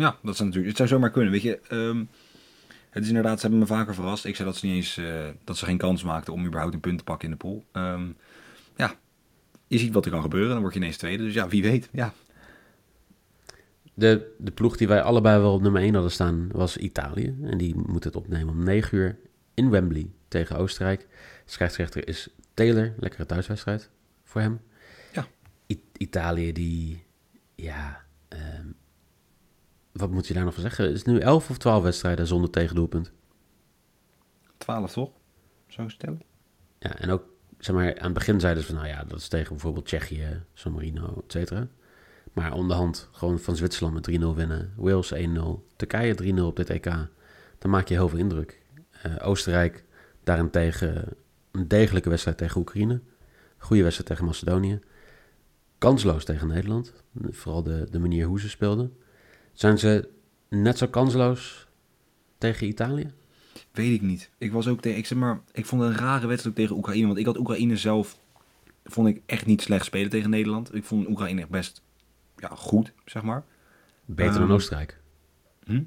Ja, 0.00 0.16
dat 0.22 0.36
zou 0.36 0.48
natuurlijk. 0.48 0.66
Het 0.68 0.76
zou 0.76 0.88
zomaar 0.88 1.10
kunnen. 1.10 1.32
Weet 1.32 1.42
je, 1.42 1.58
ehm, 1.68 2.04
het 2.90 3.02
is 3.02 3.08
inderdaad, 3.08 3.34
ze 3.36 3.40
hebben 3.40 3.58
me 3.58 3.66
vaker 3.66 3.94
verrast. 3.94 4.24
Ik 4.24 4.36
zei 4.36 4.48
dat 4.48 4.56
ze 4.56 4.66
niet 4.66 4.74
eens 4.74 4.96
eh, 4.96 5.28
dat 5.44 5.56
ze 5.56 5.64
geen 5.64 5.78
kans 5.78 6.02
maakten 6.02 6.32
om 6.32 6.44
überhaupt 6.46 6.74
een 6.74 6.80
punt 6.80 6.98
te 6.98 7.04
pakken 7.04 7.24
in 7.28 7.30
de 7.34 7.40
pool. 7.40 7.64
Ehm, 7.72 8.06
ja, 8.76 8.94
je 9.66 9.78
ziet 9.78 9.92
wat 9.92 10.04
er 10.04 10.10
kan 10.10 10.22
gebeuren. 10.22 10.50
Dan 10.50 10.60
word 10.60 10.72
je 10.74 10.80
ineens 10.80 10.96
tweede. 10.96 11.24
Dus 11.24 11.34
ja, 11.34 11.48
wie 11.48 11.62
weet. 11.62 11.88
Ja, 11.92 12.12
De, 13.94 14.34
de 14.38 14.50
ploeg 14.50 14.76
die 14.76 14.88
wij 14.88 15.02
allebei 15.02 15.40
wel 15.40 15.52
op 15.54 15.62
nummer 15.62 15.82
1 15.82 15.92
hadden 15.94 16.12
staan 16.12 16.48
was 16.52 16.76
Italië. 16.76 17.36
En 17.42 17.58
die 17.58 17.76
moet 17.76 18.04
het 18.04 18.16
opnemen 18.16 18.54
om 18.54 18.64
9 18.64 18.98
uur 18.98 19.18
in 19.54 19.70
Wembley 19.70 20.10
tegen 20.28 20.56
Oostenrijk. 20.56 21.06
Scheidsrechter 21.44 22.08
is 22.08 22.28
Taylor, 22.54 22.94
lekkere 22.98 23.26
thuiswedstrijd 23.26 23.90
voor 24.24 24.40
hem. 24.40 24.60
Ja. 25.12 25.26
I- 25.70 25.82
Italië 25.96 26.52
die, 26.52 27.04
ja, 27.54 28.04
ehm, 28.28 28.66
wat 29.92 30.10
moet 30.10 30.26
je 30.26 30.34
daar 30.34 30.44
nog 30.44 30.54
van 30.54 30.62
zeggen? 30.62 30.90
Is 30.90 30.98
het 30.98 31.06
nu 31.06 31.18
11 31.18 31.50
of 31.50 31.58
12 31.58 31.82
wedstrijden 31.82 32.26
zonder 32.26 32.50
tegendoelpunt? 32.50 33.12
12 34.56 34.92
toch? 34.92 35.10
Zo 35.66 35.88
stellen? 35.88 36.22
Ja, 36.78 36.98
en 36.98 37.10
ook, 37.10 37.24
zeg 37.58 37.74
maar, 37.74 37.98
aan 37.98 38.04
het 38.04 38.12
begin 38.12 38.40
zeiden 38.40 38.62
ze 38.62 38.68
van, 38.68 38.78
nou 38.78 38.88
ja, 38.88 39.04
dat 39.04 39.18
is 39.18 39.28
tegen 39.28 39.48
bijvoorbeeld 39.48 39.86
Tsjechië, 39.86 40.42
San 40.52 40.72
Marino, 40.72 41.22
et 41.24 41.32
cetera. 41.32 41.68
Maar 42.32 42.52
onderhand 42.52 43.08
gewoon 43.12 43.38
van 43.38 43.56
Zwitserland 43.56 43.94
met 43.94 44.20
3-0 44.20 44.24
winnen, 44.34 44.72
Wales 44.76 45.14
1-0, 45.14 45.18
Turkije 45.76 46.34
3-0 46.34 46.40
op 46.40 46.56
dit 46.56 46.70
EK. 46.70 46.84
Dan 47.58 47.70
maak 47.70 47.88
je 47.88 47.94
heel 47.94 48.08
veel 48.08 48.18
indruk. 48.18 48.62
Eh, 49.02 49.12
Oostenrijk 49.20 49.84
daarentegen 50.24 51.04
een 51.50 51.68
degelijke 51.68 52.08
wedstrijd 52.08 52.38
tegen 52.38 52.60
Oekraïne. 52.60 53.00
Goede 53.58 53.82
wedstrijd 53.82 54.08
tegen 54.08 54.24
Macedonië. 54.24 54.80
Kansloos 55.78 56.24
tegen 56.24 56.48
Nederland. 56.48 56.92
Vooral 57.30 57.62
de, 57.62 57.86
de 57.90 57.98
manier 57.98 58.26
hoe 58.26 58.40
ze 58.40 58.48
speelden. 58.48 58.96
Zijn 59.52 59.78
ze 59.78 60.08
net 60.48 60.78
zo 60.78 60.86
kansloos 60.86 61.66
tegen 62.38 62.66
Italië? 62.66 63.12
Weet 63.72 63.94
ik 63.94 64.02
niet. 64.02 64.30
Ik 64.38 64.52
was 64.52 64.68
ook 64.68 64.80
tegen, 64.80 64.98
ik 64.98 65.06
zeg 65.06 65.18
maar, 65.18 65.40
ik 65.52 65.66
vond 65.66 65.82
het 65.82 65.90
een 65.90 65.96
rare 65.98 66.26
wedstrijd 66.26 66.56
tegen 66.56 66.76
Oekraïne. 66.76 67.06
Want 67.06 67.18
ik 67.18 67.26
had 67.26 67.38
Oekraïne 67.38 67.76
zelf, 67.76 68.18
vond 68.84 69.08
ik 69.08 69.20
echt 69.26 69.46
niet 69.46 69.62
slecht 69.62 69.84
spelen 69.84 70.10
tegen 70.10 70.30
Nederland. 70.30 70.74
Ik 70.74 70.84
vond 70.84 71.08
Oekraïne 71.08 71.40
echt 71.40 71.50
best 71.50 71.82
ja, 72.36 72.48
goed, 72.48 72.92
zeg 73.04 73.22
maar. 73.22 73.44
Beter 74.04 74.32
dan 74.32 74.42
Ehm, 74.42 74.52
Oostenrijk. 74.52 75.00
hm? 75.64 75.82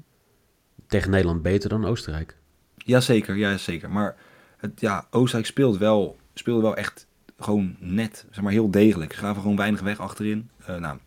Tegen 0.86 1.10
Nederland 1.10 1.42
beter 1.42 1.68
dan 1.68 1.84
Oostenrijk. 1.84 2.36
Jazeker, 2.76 3.36
ja, 3.36 3.56
zeker. 3.56 3.90
Maar 3.90 4.16
het, 4.56 4.80
ja, 4.80 5.06
Oostenrijk 5.10 5.46
speelt 5.46 5.78
wel, 5.78 6.16
speelde 6.34 6.62
wel 6.62 6.76
echt 6.76 7.06
gewoon 7.38 7.76
net, 7.78 8.26
zeg 8.30 8.42
maar 8.44 8.52
heel 8.52 8.70
degelijk. 8.70 9.12
Ze 9.12 9.18
gaven 9.18 9.42
gewoon 9.42 9.56
weinig 9.56 9.80
weg 9.80 9.98
achterin. 9.98 10.50
Eh 10.66 10.76
nou, 10.76 10.98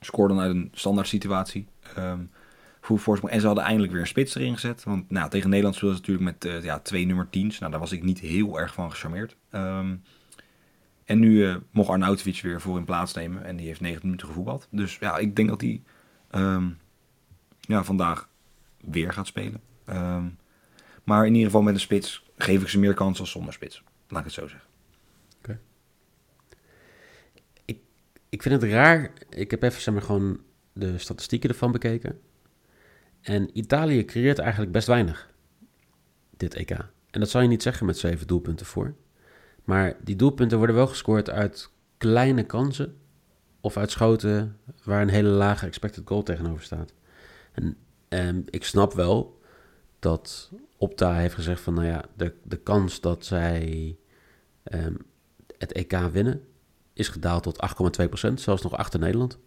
scoorden 0.00 0.38
uit 0.38 0.54
een 0.54 0.70
standaard 0.72 1.08
situatie. 1.08 1.66
Ehm 1.96 2.20
voor 2.84 2.98
voorsprong. 2.98 3.34
En 3.34 3.40
ze 3.40 3.46
hadden 3.46 3.64
eindelijk 3.64 3.92
weer 3.92 4.00
een 4.00 4.06
spits 4.06 4.34
erin 4.34 4.54
gezet. 4.54 4.84
Want 4.84 5.10
nou, 5.10 5.30
tegen 5.30 5.48
Nederland 5.48 5.76
speelden 5.76 5.98
ze 5.98 6.10
natuurlijk 6.10 6.42
met 6.42 6.52
eh, 6.52 6.64
ja, 6.64 6.78
twee 6.78 7.06
nummer 7.06 7.26
10's. 7.26 7.58
Nou, 7.58 7.70
daar 7.70 7.80
was 7.80 7.92
ik 7.92 8.02
niet 8.02 8.18
heel 8.18 8.60
erg 8.60 8.74
van 8.74 8.90
gecharmeerd. 8.90 9.36
Ehm, 9.50 9.96
en 11.04 11.18
nu 11.18 11.46
eh, 11.46 11.56
mocht 11.70 11.88
Arnautovic 11.88 12.40
weer 12.40 12.60
voor 12.60 12.78
in 12.78 12.84
plaats 12.84 13.14
nemen. 13.14 13.44
En 13.44 13.56
die 13.56 13.66
heeft 13.66 13.80
90 13.80 14.04
minuten 14.04 14.26
gevoetbald. 14.26 14.68
Dus 14.70 14.96
ja, 14.98 15.16
ik 15.16 15.36
denk 15.36 15.48
dat 15.48 15.60
hij 15.60 15.82
ehm, 16.30 16.68
ja, 17.60 17.84
vandaag 17.84 18.28
weer 18.80 19.12
gaat 19.12 19.26
spelen. 19.26 19.60
Ehm, 19.84 20.24
maar 21.04 21.26
in 21.26 21.32
ieder 21.32 21.46
geval 21.46 21.62
met 21.62 21.74
een 21.74 21.80
spits 21.80 22.24
geef 22.36 22.62
ik 22.62 22.68
ze 22.68 22.78
meer 22.78 22.94
kans 22.94 23.20
als 23.20 23.30
zonder 23.30 23.52
spits. 23.52 23.82
Laat 24.08 24.18
ik 24.18 24.24
het 24.24 24.34
zo 24.34 24.48
zeggen. 24.48 24.68
Ik 28.28 28.42
vind 28.42 28.62
het 28.62 28.70
raar. 28.70 29.12
Ik 29.30 29.50
heb 29.50 29.62
even 29.62 29.80
zeg 29.80 29.94
maar, 29.94 30.02
gewoon 30.02 30.40
de 30.74 30.98
statistieken 30.98 31.48
ervan 31.48 31.72
bekeken. 31.72 32.20
En 33.20 33.58
Italië 33.58 34.04
creëert 34.04 34.38
eigenlijk 34.38 34.72
best 34.72 34.86
weinig. 34.86 35.30
Dit 36.36 36.54
EK. 36.54 36.70
En 37.10 37.20
dat 37.20 37.30
zou 37.30 37.42
je 37.42 37.48
niet 37.48 37.62
zeggen 37.62 37.86
met 37.86 37.98
zeven 37.98 38.26
doelpunten 38.26 38.66
voor. 38.66 38.94
Maar 39.64 39.96
die 40.02 40.16
doelpunten 40.16 40.58
worden 40.58 40.76
wel 40.76 40.86
gescoord 40.86 41.30
uit 41.30 41.70
kleine 41.98 42.44
kansen. 42.44 42.96
Of 43.60 43.76
uit 43.76 43.90
schoten 43.90 44.56
waar 44.84 45.02
een 45.02 45.08
hele 45.08 45.28
lage 45.28 45.66
expected 45.66 46.02
goal 46.06 46.22
tegenover 46.22 46.62
staat. 46.62 46.92
En 47.52 47.76
ehm, 48.08 48.40
ik 48.50 48.64
snap 48.64 48.92
wel 48.92 49.40
dat 49.98 50.50
Opta 50.78 51.14
heeft 51.14 51.34
gezegd 51.34 51.60
van... 51.60 51.74
Nou 51.74 51.86
ja, 51.86 52.04
de, 52.16 52.34
de 52.42 52.56
kans 52.56 53.00
dat 53.00 53.24
zij 53.24 53.96
ehm, 54.62 54.94
het 55.58 55.72
EK 55.72 55.98
winnen 56.12 56.42
is 56.92 57.08
gedaald 57.08 57.42
tot 57.42 57.58
8,2%, 58.28 58.34
zelfs 58.34 58.62
nog 58.62 58.76
achter 58.76 59.00
Nederland. 59.00 59.38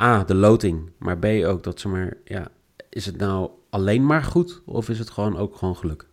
A, 0.00 0.24
de 0.24 0.34
loting, 0.34 0.90
maar 0.98 1.18
B 1.18 1.24
ook 1.24 1.62
dat 1.62 1.80
ze 1.80 1.88
maar, 1.88 2.16
ja, 2.24 2.48
is 2.88 3.06
het 3.06 3.16
nou 3.16 3.50
alleen 3.70 4.06
maar 4.06 4.22
goed 4.22 4.62
of 4.64 4.88
is 4.88 4.98
het 4.98 5.10
gewoon 5.10 5.36
ook 5.36 5.56
gewoon 5.56 5.76
geluk? 5.76 6.06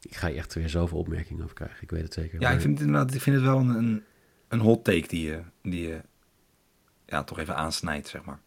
Ik 0.00 0.16
ga 0.16 0.26
je 0.26 0.36
echt 0.36 0.54
weer 0.54 0.68
zoveel 0.68 0.98
opmerkingen 0.98 1.42
over 1.42 1.54
krijgen, 1.54 1.82
ik 1.82 1.90
weet 1.90 2.02
het 2.02 2.14
zeker. 2.14 2.40
Ja, 2.40 2.46
maar- 2.46 2.54
ik 2.54 2.60
vind 2.60 2.78
het 2.78 2.86
inderdaad 2.86 3.14
ik 3.14 3.20
vind 3.20 3.36
het 3.36 3.44
wel 3.44 3.58
een, 3.58 4.02
een, 4.48 4.60
hot 4.60 4.84
take 4.84 5.08
die 5.08 5.26
je, 5.28 5.42
die 5.62 5.88
je 5.88 6.00
ja, 7.06 7.24
toch 7.24 7.38
even 7.38 7.56
aansnijdt, 7.56 8.08
zeg 8.08 8.24
maar. 8.24 8.40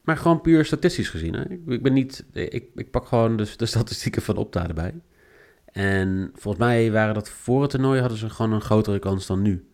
Maar 0.00 0.16
gewoon 0.16 0.40
puur 0.40 0.64
statistisch 0.64 1.08
gezien. 1.08 1.34
Hè? 1.34 1.50
Ik, 1.50 1.60
ik 1.66 1.82
ben 1.82 1.92
niet. 1.92 2.24
Ik, 2.32 2.64
ik 2.74 2.90
pak 2.90 3.06
gewoon 3.06 3.36
de, 3.36 3.54
de 3.56 3.66
statistieken 3.66 4.22
van 4.22 4.36
Opta 4.36 4.68
erbij. 4.68 4.94
En 5.64 6.30
volgens 6.34 6.64
mij 6.64 6.92
waren 6.92 7.14
dat 7.14 7.28
voor 7.28 7.62
het 7.62 7.70
toernooi 7.70 8.00
hadden 8.00 8.18
ze 8.18 8.30
gewoon 8.30 8.52
een 8.52 8.60
grotere 8.60 8.98
kans 8.98 9.26
dan 9.26 9.42
nu. 9.42 9.68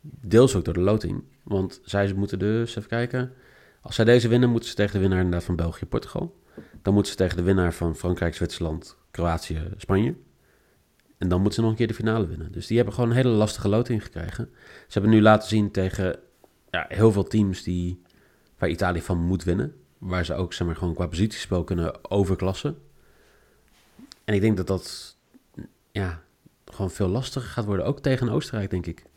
Deels 0.00 0.54
ook 0.54 0.64
door 0.64 0.74
de 0.74 0.80
loting. 0.80 1.22
Want 1.50 1.80
zij 1.84 2.12
moeten 2.12 2.38
dus, 2.38 2.76
even 2.76 2.88
kijken. 2.88 3.32
Als 3.80 3.94
zij 3.94 4.04
deze 4.04 4.28
winnen, 4.28 4.50
moeten 4.50 4.68
ze 4.68 4.74
tegen 4.74 4.92
de 4.92 4.98
winnaar 4.98 5.18
inderdaad 5.18 5.44
van 5.44 5.56
België, 5.56 5.86
Portugal. 5.86 6.40
Dan 6.82 6.94
moeten 6.94 7.12
ze 7.12 7.18
tegen 7.18 7.36
de 7.36 7.42
winnaar 7.42 7.72
van 7.72 7.96
Frankrijk, 7.96 8.34
Zwitserland, 8.34 8.96
Kroatië, 9.10 9.62
Spanje. 9.76 10.14
En 11.18 11.28
dan 11.28 11.40
moeten 11.40 11.54
ze 11.54 11.60
nog 11.60 11.70
een 11.70 11.76
keer 11.76 11.86
de 11.86 11.94
finale 11.94 12.26
winnen. 12.26 12.52
Dus 12.52 12.66
die 12.66 12.76
hebben 12.76 12.94
gewoon 12.94 13.10
een 13.10 13.16
hele 13.16 13.28
lastige 13.28 13.68
loting 13.68 14.02
gekregen. 14.02 14.50
Ze 14.86 14.92
hebben 14.92 15.10
nu 15.10 15.20
laten 15.22 15.48
zien 15.48 15.70
tegen 15.70 16.18
ja, 16.70 16.84
heel 16.88 17.12
veel 17.12 17.24
teams 17.24 17.62
die, 17.62 18.02
waar 18.58 18.68
Italië 18.68 19.02
van 19.02 19.18
moet 19.18 19.44
winnen. 19.44 19.74
Waar 19.98 20.24
ze 20.24 20.34
ook 20.34 20.52
zeg 20.52 20.66
maar, 20.66 20.76
gewoon 20.76 20.94
qua 20.94 21.06
positiespel 21.06 21.64
kunnen 21.64 22.10
overklassen. 22.10 22.78
En 24.24 24.34
ik 24.34 24.40
denk 24.40 24.56
dat 24.56 24.66
dat 24.66 25.16
ja, 25.92 26.22
gewoon 26.64 26.90
veel 26.90 27.08
lastiger 27.08 27.48
gaat 27.48 27.64
worden. 27.64 27.86
Ook 27.86 28.00
tegen 28.00 28.28
Oostenrijk, 28.28 28.70
denk 28.70 28.86
ik. 28.86 29.08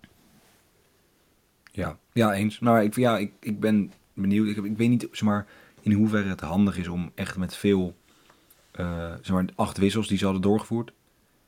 Ja, 1.76 1.98
ja 2.12 2.34
eens. 2.34 2.60
Maar 2.60 2.84
ik, 2.84 2.96
ja, 2.96 3.18
ik, 3.18 3.32
ik 3.40 3.60
ben 3.60 3.92
benieuwd. 4.14 4.48
Ik, 4.48 4.56
heb, 4.56 4.66
ik 4.66 4.78
weet 4.78 4.90
niet 4.90 5.08
zeg 5.12 5.22
maar, 5.22 5.48
in 5.82 5.92
hoeverre 5.92 6.30
het 6.30 6.42
handig 6.42 6.78
is 6.78 6.88
om 6.88 7.12
echt 7.16 7.38
met 7.38 7.56
veel, 7.56 7.96
eh, 8.72 9.14
zeg 9.22 9.30
maar, 9.30 9.46
acht 9.56 9.78
wissels 9.78 10.08
die 10.08 10.18
ze 10.18 10.24
hadden 10.24 10.42
doorgevoerd. 10.42 10.94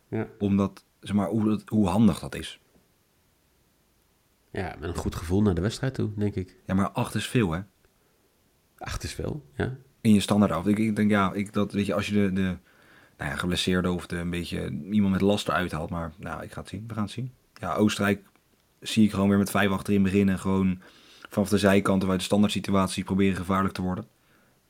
Ja. 0.07 0.27
Omdat, 0.39 0.85
zeg 0.99 1.15
maar, 1.15 1.27
hoe, 1.27 1.43
dat, 1.43 1.63
hoe 1.65 1.87
handig 1.87 2.19
dat 2.19 2.35
is. 2.35 2.59
Ja, 4.51 4.75
met 4.79 4.89
een 4.89 4.95
goed 4.95 5.15
gevoel 5.15 5.41
naar 5.41 5.55
de 5.55 5.61
wedstrijd 5.61 5.93
toe, 5.93 6.09
denk 6.15 6.35
ik. 6.35 6.55
Ja, 6.65 6.73
maar 6.73 6.89
acht 6.89 7.15
is 7.15 7.27
veel, 7.27 7.51
hè? 7.51 7.61
Ach, 8.77 8.93
het 8.93 9.03
is 9.03 9.13
veel, 9.13 9.45
ja. 9.55 9.77
In 10.01 10.13
je 10.13 10.19
standaard 10.19 10.51
af. 10.51 10.67
Ik, 10.67 10.79
ik 10.79 10.95
denk, 10.95 11.09
ja, 11.09 11.33
ik, 11.33 11.53
dat, 11.53 11.71
weet 11.71 11.85
je, 11.85 11.93
als 11.93 12.07
je 12.07 12.13
de, 12.13 12.33
de 12.33 12.57
nou 13.17 13.29
ja, 13.31 13.35
geblesseerde 13.35 13.91
of 13.91 14.07
de, 14.07 14.17
een 14.17 14.29
beetje 14.29 14.69
iemand 14.91 15.11
met 15.11 15.21
last 15.21 15.47
eruit 15.47 15.71
haalt. 15.71 15.89
Maar 15.89 16.13
nou, 16.17 16.43
ik 16.43 16.51
ga 16.51 16.59
het 16.59 16.69
zien. 16.69 16.83
We 16.87 16.93
gaan 16.93 17.03
het 17.03 17.11
zien. 17.11 17.31
Ja, 17.53 17.73
Oostenrijk 17.73 18.23
zie 18.87 19.05
ik 19.05 19.11
gewoon 19.11 19.29
weer 19.29 19.37
met 19.37 19.49
vijf 19.49 19.69
achterin 19.69 20.03
beginnen. 20.03 20.39
Gewoon 20.39 20.81
vanaf 21.29 21.49
de 21.49 21.57
zijkant 21.57 22.03
of 22.03 22.09
uit 22.09 22.19
de 22.19 22.25
standaard 22.25 22.51
situatie 22.51 23.03
proberen 23.03 23.35
gevaarlijk 23.35 23.73
te 23.73 23.81
worden. 23.81 24.07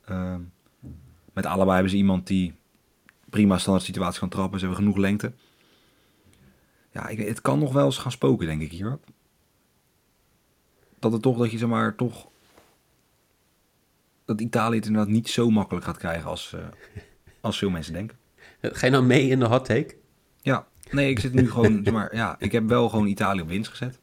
Ehm, 0.06 0.42
met 1.34 1.46
allebei 1.46 1.74
hebben 1.74 1.92
ze 1.92 1.98
iemand 1.98 2.28
die 2.28 2.54
prima 3.30 3.58
standaard 3.58 3.86
situatie 3.86 4.20
kan 4.20 4.30
trappen. 4.30 4.60
Ze 4.60 4.66
hebben 4.66 4.84
genoeg 4.84 4.98
lengte. 4.98 5.34
Ja, 6.92 7.08
ik, 7.08 7.18
het 7.28 7.42
kan 7.42 7.60
nog 7.60 7.74
wel 7.74 7.86
eens 7.86 7.98
gaan 7.98 8.12
spoken, 8.12 8.48
denk 8.48 8.62
ik 8.62 8.72
hier. 8.72 9.00
Dat 11.00 11.12
het 11.12 11.22
toch, 11.22 11.38
dat 11.38 11.52
je 11.52 11.58
zeg 11.58 11.70
maar, 11.70 11.96
toch... 11.96 12.28
Dat 14.26 14.42
Italië 14.42 14.76
het 14.76 14.86
inderdaad 14.86 15.12
niet 15.12 15.30
zo 15.30 15.50
makkelijk 15.50 15.86
gaat 15.86 15.98
krijgen 15.98 16.30
als, 16.30 16.54
eh, 16.54 16.60
als 17.42 17.58
veel 17.58 17.70
mensen 17.70 17.94
denken. 17.94 18.18
Ga 18.62 18.86
je 18.86 18.92
nou 18.92 19.04
mee 19.04 19.28
in 19.28 19.40
de 19.40 19.46
hot 19.46 19.66
take? 19.66 19.96
Ja, 20.42 20.68
nee, 20.92 21.10
ik 21.10 21.20
zit 21.20 21.34
nu 21.34 21.52
gewoon, 21.52 21.82
zeg 21.84 21.94
maar, 21.94 22.16
ja, 22.16 22.36
ik 22.40 22.52
heb 22.52 22.68
wel 22.68 22.90
gewoon 22.90 23.08
Italië 23.08 23.42
op 23.42 23.48
winst 23.48 23.70
gezet. 23.70 24.00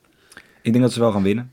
Ik 0.62 0.73
denk 0.73 0.85
dat 0.85 0.92
ze 0.92 1.00
wel 1.00 1.12
gaan 1.12 1.23
winnen. 1.23 1.52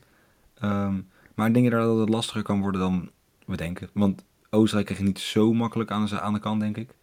Ehm, 0.54 1.00
maar 1.34 1.46
ik 1.48 1.54
denk 1.54 1.70
dat 1.70 1.98
het 1.98 2.08
lastiger 2.08 2.42
kan 2.42 2.60
worden 2.60 2.80
dan 2.80 3.10
we 3.46 3.56
denken. 3.56 3.90
Want 3.92 4.24
Oostenrijk 4.50 4.86
krijg 4.86 5.02
niet 5.02 5.18
zo 5.18 5.52
makkelijk 5.52 5.90
aan 5.90 6.06
de, 6.06 6.20
aan 6.20 6.32
de 6.32 6.40
kant, 6.40 6.60
denk 6.60 6.76
ik. 6.76 6.94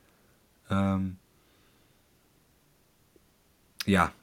Ehm, 0.68 1.06
ja, 3.78 4.14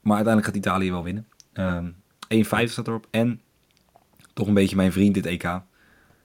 maar 0.00 0.16
uiteindelijk 0.16 0.46
gaat 0.46 0.66
Italië 0.66 0.90
wel 0.90 1.04
winnen. 1.04 1.28
Ehm 1.52 1.90
1,50 2.28 2.70
staat 2.70 2.86
erop. 2.86 3.06
En 3.10 3.40
toch 4.32 4.46
een 4.46 4.54
beetje 4.54 4.76
mijn 4.76 4.92
vriend 4.92 5.14
dit 5.14 5.26
EK. 5.26 5.60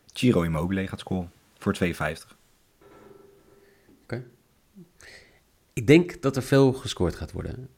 Ciro 0.05 0.41
Immobile 0.41 0.87
gaat 0.87 0.99
scoren 0.99 1.31
voor 1.57 1.75
2,50. 1.83 2.41
Ik 5.73 5.87
denk 5.87 6.21
dat 6.21 6.35
er 6.35 6.43
veel 6.43 6.73
gescoord 6.73 7.15
gaat 7.15 7.31
worden. 7.31 7.69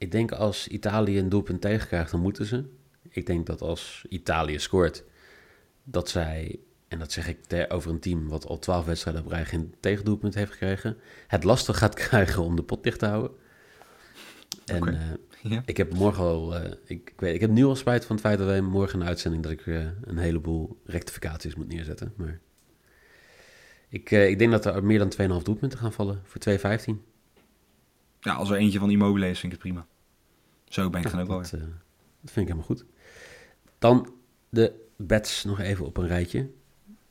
Ik 0.00 0.10
denk 0.12 0.32
als 0.32 0.68
Italië 0.68 1.18
een 1.18 1.28
doelpunt 1.28 1.60
tegenkrijgt, 1.60 2.10
dan 2.10 2.20
moeten 2.20 2.46
ze. 2.46 2.64
Ik 3.08 3.26
denk 3.26 3.46
dat 3.46 3.60
als 3.60 4.04
Italië 4.08 4.58
scoort, 4.58 5.04
dat 5.84 6.08
zij, 6.08 6.58
en 6.88 6.98
dat 6.98 7.12
zeg 7.12 7.28
ik 7.28 7.44
ter- 7.44 7.70
over 7.70 7.90
een 7.90 8.00
team 8.00 8.28
wat 8.28 8.46
al 8.46 8.58
twaalf 8.58 8.84
wedstrijden 8.84 9.24
op 9.24 9.30
rij 9.30 9.44
geen 9.44 9.74
tegendoelpunt 9.80 10.34
heeft 10.34 10.50
gekregen, 10.52 10.96
het 11.26 11.44
lastig 11.44 11.78
gaat 11.78 11.94
krijgen 12.08 12.42
om 12.42 12.56
de 12.56 12.62
pot 12.62 12.82
dicht 12.82 12.98
te 12.98 13.06
houden. 13.06 13.30
En 14.66 14.88
eh, 14.88 15.00
Ja. 15.42 15.62
ik 15.64 15.76
heb 15.76 15.94
morgen 15.94 16.24
al, 16.24 16.54
eh, 16.56 16.70
ik, 16.84 17.10
ik, 17.10 17.20
weet, 17.20 17.34
ik 17.34 17.40
heb 17.40 17.50
nu 17.50 17.64
al 17.64 17.76
spijt 17.76 18.04
van 18.04 18.16
het 18.16 18.24
feit 18.24 18.38
dat 18.38 18.46
wij 18.46 18.60
morgen 18.60 18.98
de 18.98 19.04
uitzending 19.04 19.42
dat 19.42 19.52
ik 19.52 19.66
eh, 19.66 19.86
een 20.02 20.18
heleboel 20.18 20.80
rectificaties 20.84 21.54
moet 21.54 21.68
neerzetten. 21.68 22.12
Maar 22.16 22.40
ik, 23.88 24.10
ik 24.10 24.38
denk 24.38 24.50
dat 24.50 24.66
er 24.66 24.84
meer 24.84 24.98
dan 24.98 25.38
2,5 25.38 25.44
doelpunten 25.44 25.78
gaan 25.78 25.92
vallen 25.92 26.20
voor 26.24 26.40
2,15. 26.94 27.09
Ja, 28.20 28.34
als 28.34 28.50
er 28.50 28.56
eentje 28.56 28.78
van 28.78 28.90
Immobile 28.90 29.28
is, 29.28 29.38
vind 29.38 29.52
ik 29.52 29.58
het 29.62 29.68
prima. 29.68 29.86
Zo 30.64 30.90
ben 30.90 31.00
ik 31.00 31.06
Ja, 31.06 31.12
dan 31.12 31.20
ook 31.20 31.28
wel 31.28 31.40
dat, 31.42 31.52
eh, 31.52 31.60
dat 31.60 32.32
vind 32.32 32.36
ik 32.36 32.52
helemaal 32.52 32.62
goed. 32.62 32.84
Dan 33.78 34.12
de 34.48 34.72
bets 34.96 35.44
nog 35.44 35.60
even 35.60 35.86
op 35.86 35.96
een 35.96 36.06
rijtje. 36.06 36.50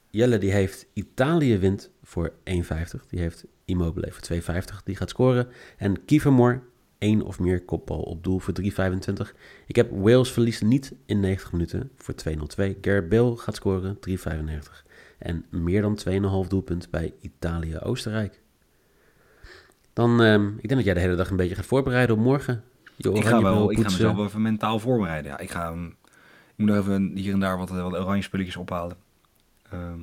Jelle 0.10 0.38
die 0.38 0.52
heeft 0.52 0.86
Italië 0.94 1.58
wint 1.58 1.92
voor 2.04 2.34
1,50. 2.44 3.06
Die 3.08 3.20
heeft 3.20 3.46
Immobile 3.66 4.12
voor 4.12 4.22
2,50. 4.22 4.84
Die 4.84 4.96
gaat 4.96 5.10
scoren. 5.10 5.48
En 5.78 6.06
Kievermoor, 6.06 6.64
één 6.98 7.22
of 7.22 7.40
meer 7.40 7.66
kopbal 7.66 8.02
op 8.02 8.24
doel 8.24 8.40
voor 8.40 8.54
3,25. 8.54 9.36
Ik 9.66 9.76
heb 9.76 9.92
Wales 9.92 10.32
verliest 10.32 10.64
niet 10.64 10.94
in 11.06 11.20
90 11.20 11.52
minuten 11.52 11.92
voor 11.96 12.14
2,02. 12.14 12.78
Gareth 12.82 13.10
Bale 13.10 13.38
gaat 13.38 13.56
scoren, 13.56 14.00
3,95. 14.00 14.86
En 15.18 15.46
meer 15.50 15.82
dan 15.82 16.00
2,5 16.44 16.48
doelpunt 16.48 16.90
bij 16.90 17.14
Italië-Oostenrijk. 17.22 18.42
Dan, 20.00 20.22
ehm, 20.22 20.48
ik 20.48 20.68
denk 20.68 20.76
dat 20.76 20.84
jij 20.84 20.94
de 20.94 21.00
hele 21.00 21.16
dag 21.16 21.30
een 21.30 21.36
beetje 21.36 21.56
gaat 21.56 21.66
voorbereiden 21.66 22.16
op 22.16 22.22
morgen. 22.22 22.64
Je 22.96 23.12
Ik 23.12 23.26
ga, 23.26 23.42
wel, 23.42 23.72
ik 23.72 23.78
ga 23.78 23.84
mezelf 23.84 24.16
wel 24.16 24.26
even 24.26 24.42
mentaal 24.42 24.80
voorbereiden. 24.80 25.32
Ja, 25.32 25.40
ik, 25.40 25.52
ga, 25.52 25.70
um, 25.70 25.96
ik 26.56 26.56
moet 26.56 26.70
even 26.70 27.12
hier 27.16 27.34
en 27.34 27.40
daar 27.40 27.58
wat, 27.58 27.70
wat 27.70 27.94
oranje 27.94 28.22
spulletjes 28.22 28.56
ophalen. 28.56 28.98
Ehm, 29.70 30.00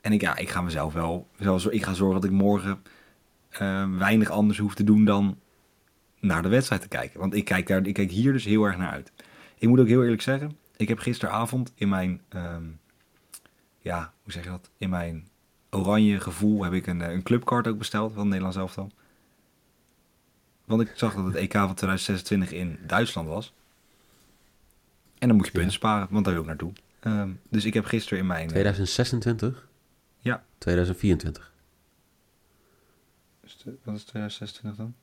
en 0.00 0.12
ik, 0.12 0.20
ja, 0.20 0.36
ik 0.36 0.48
ga 0.48 0.60
mezelf 0.60 0.92
wel, 0.92 1.28
zo, 1.38 1.68
ik 1.70 1.84
ga 1.84 1.92
zorgen 1.92 2.20
dat 2.20 2.30
ik 2.30 2.36
morgen 2.36 2.82
ehm, 3.50 3.98
weinig 3.98 4.30
anders 4.30 4.58
hoef 4.58 4.74
te 4.74 4.84
doen 4.84 5.04
dan 5.04 5.38
naar 6.20 6.42
de 6.42 6.48
wedstrijd 6.48 6.82
te 6.82 6.88
kijken. 6.88 7.20
Want 7.20 7.34
ik 7.34 7.44
kijk, 7.44 7.66
daar, 7.66 7.86
ik 7.86 7.94
kijk 7.94 8.10
hier 8.10 8.32
dus 8.32 8.44
heel 8.44 8.64
erg 8.64 8.76
naar 8.76 8.90
uit. 8.90 9.12
Ik 9.58 9.68
moet 9.68 9.80
ook 9.80 9.88
heel 9.88 10.02
eerlijk 10.02 10.22
zeggen, 10.22 10.58
ik 10.76 10.88
heb 10.88 10.98
gisteravond 10.98 11.72
in 11.74 11.88
mijn, 11.88 12.20
ehm, 12.28 12.64
ja, 13.78 14.12
hoe 14.22 14.32
zeg 14.32 14.44
je 14.44 14.50
dat? 14.50 14.70
In 14.78 14.90
mijn 14.90 15.28
oranje 15.70 16.20
gevoel 16.20 16.62
heb 16.64 16.72
ik 16.72 16.86
een, 16.86 17.02
eh, 17.02 17.12
een 17.12 17.22
clubcard 17.22 17.66
ook 17.66 17.78
besteld 17.78 18.12
van 18.14 18.26
Nederlands 18.26 18.56
elftal. 18.56 18.90
Want 20.64 20.80
ik 20.80 20.92
zag 20.94 21.14
dat 21.14 21.24
het 21.24 21.34
EK 21.34 21.52
van 21.52 21.74
2026 21.74 22.52
in 22.52 22.78
Duitsland 22.86 23.28
was. 23.28 23.52
En 25.18 25.28
dan 25.28 25.36
moet 25.36 25.46
je 25.46 25.52
punten 25.52 25.70
Ja. 25.70 25.76
sparen, 25.76 26.06
want 26.10 26.24
daar 26.24 26.32
wil 26.34 26.42
ik 26.42 26.48
naartoe. 26.48 26.72
Ehm, 27.00 27.30
dus 27.50 27.64
ik 27.64 27.74
heb 27.74 27.84
gisteren 27.84 28.18
in 28.18 28.26
mijn... 28.26 28.42
eh, 28.44 28.48
2026? 28.48 29.68
Ja. 30.18 30.44
2024. 30.58 31.52
Is 33.44 33.52
het- 33.64 33.74
Wat 33.84 33.96
is 33.96 34.04
2026 34.04 34.76
dan? 34.76 34.94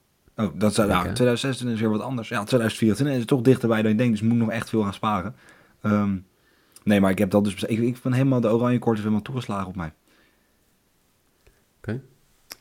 Oh, 0.46 0.60
dat 0.60 0.72
is, 0.72 0.77
nou, 0.77 0.89
Oké. 0.89 1.13
2026 1.13 1.75
is 1.75 1.79
weer 1.82 1.89
wat 1.98 2.01
anders. 2.08 2.29
Ja, 2.29 2.43
2024 2.43 3.17
is 3.17 3.25
toch 3.25 3.41
dichterbij 3.41 3.82
dan 3.82 3.91
ik 3.91 3.98
denk, 3.98 4.12
dus 4.12 4.22
ik 4.22 4.27
moet 4.27 4.38
nog 4.38 4.50
echt 4.50 4.70
veel 4.70 4.82
gaan 4.84 4.93
sparen. 4.93 5.36
Ehm, 5.82 6.17
nee, 6.84 7.01
maar 7.01 7.12
ik 7.12 7.17
heb 7.17 7.29
dat 7.29 7.43
dus... 7.43 7.63
Ik, 7.63 7.79
ik 7.79 8.01
ben 8.01 8.13
helemaal, 8.13 8.41
de 8.41 8.48
oranje 8.53 8.79
is 8.79 8.98
helemaal 8.98 9.22
toegeslagen 9.22 9.67
op 9.67 9.75
mij. 9.75 9.93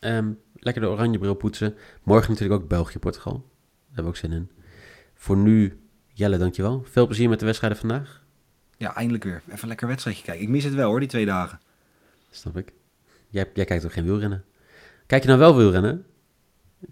Ehm, 0.02 0.32
lekker 0.54 0.82
de 0.82 0.88
oranje 0.88 1.18
bril 1.18 1.34
poetsen. 1.34 1.74
Morgen 2.02 2.30
natuurlijk 2.30 2.62
ook 2.62 2.68
België-Portugal. 2.68 3.32
Daar 3.32 3.42
hebben 3.86 4.04
we 4.04 4.10
ook 4.10 4.16
zin 4.16 4.32
in. 4.32 4.50
Voor 5.14 5.36
nu, 5.36 5.80
Jelle, 6.12 6.38
dankjewel. 6.38 6.84
Veel 6.84 7.06
plezier 7.06 7.28
met 7.28 7.38
de 7.38 7.44
wedstrijden 7.44 7.78
vandaag. 7.78 8.24
Ja, 8.76 8.94
eindelijk 8.94 9.24
weer. 9.24 9.42
Even 9.46 9.62
een 9.62 9.68
lekker 9.68 9.86
wedstrijdje 9.86 10.24
kijken. 10.24 10.42
Ik 10.44 10.48
mis 10.48 10.64
het 10.64 10.74
wel 10.74 10.88
hoor, 10.88 11.00
die 11.00 11.08
twee 11.08 11.26
dagen. 11.26 11.60
Snap 12.30 12.56
ik. 12.56 12.72
Jij, 13.28 13.50
jij 13.54 13.64
kijkt 13.64 13.84
ook 13.84 13.92
geen 13.92 14.04
wielrennen. 14.04 14.44
Kijk 15.06 15.22
je 15.22 15.28
nou 15.28 15.40
wel 15.40 15.56
wielrennen? 15.56 16.06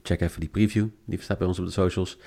Check 0.03 0.21
even 0.21 0.41
die 0.41 0.49
preview. 0.49 0.87
Die 1.05 1.23
staat 1.23 1.39
bij 1.39 1.47
ons 1.47 1.59
op 1.59 1.65
de 1.65 1.71
socials. 1.71 2.19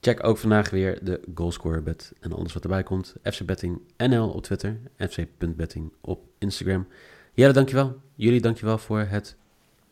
Check 0.00 0.24
ook 0.24 0.38
vandaag 0.38 0.70
weer 0.70 1.04
de 1.04 1.20
goalscorer 1.34 1.82
bet 1.82 2.12
en 2.20 2.32
alles 2.32 2.52
wat 2.52 2.62
erbij 2.62 2.82
komt. 2.82 3.14
FC 3.22 3.44
Betting 3.44 3.80
NL 3.96 4.28
op 4.28 4.42
Twitter. 4.42 4.80
FC.betting 4.96 5.92
op 6.00 6.24
Instagram. 6.38 6.86
Jelle, 7.32 7.52
dankjewel. 7.52 8.00
Jullie 8.14 8.40
dankjewel 8.40 8.78
voor 8.78 9.00
het 9.00 9.36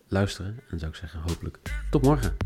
luisteren. 0.09 0.61
En 0.71 0.79
zou 0.79 0.91
ik 0.91 0.97
zeggen, 0.97 1.21
hopelijk 1.21 1.59
tot 1.91 2.03
morgen. 2.03 2.37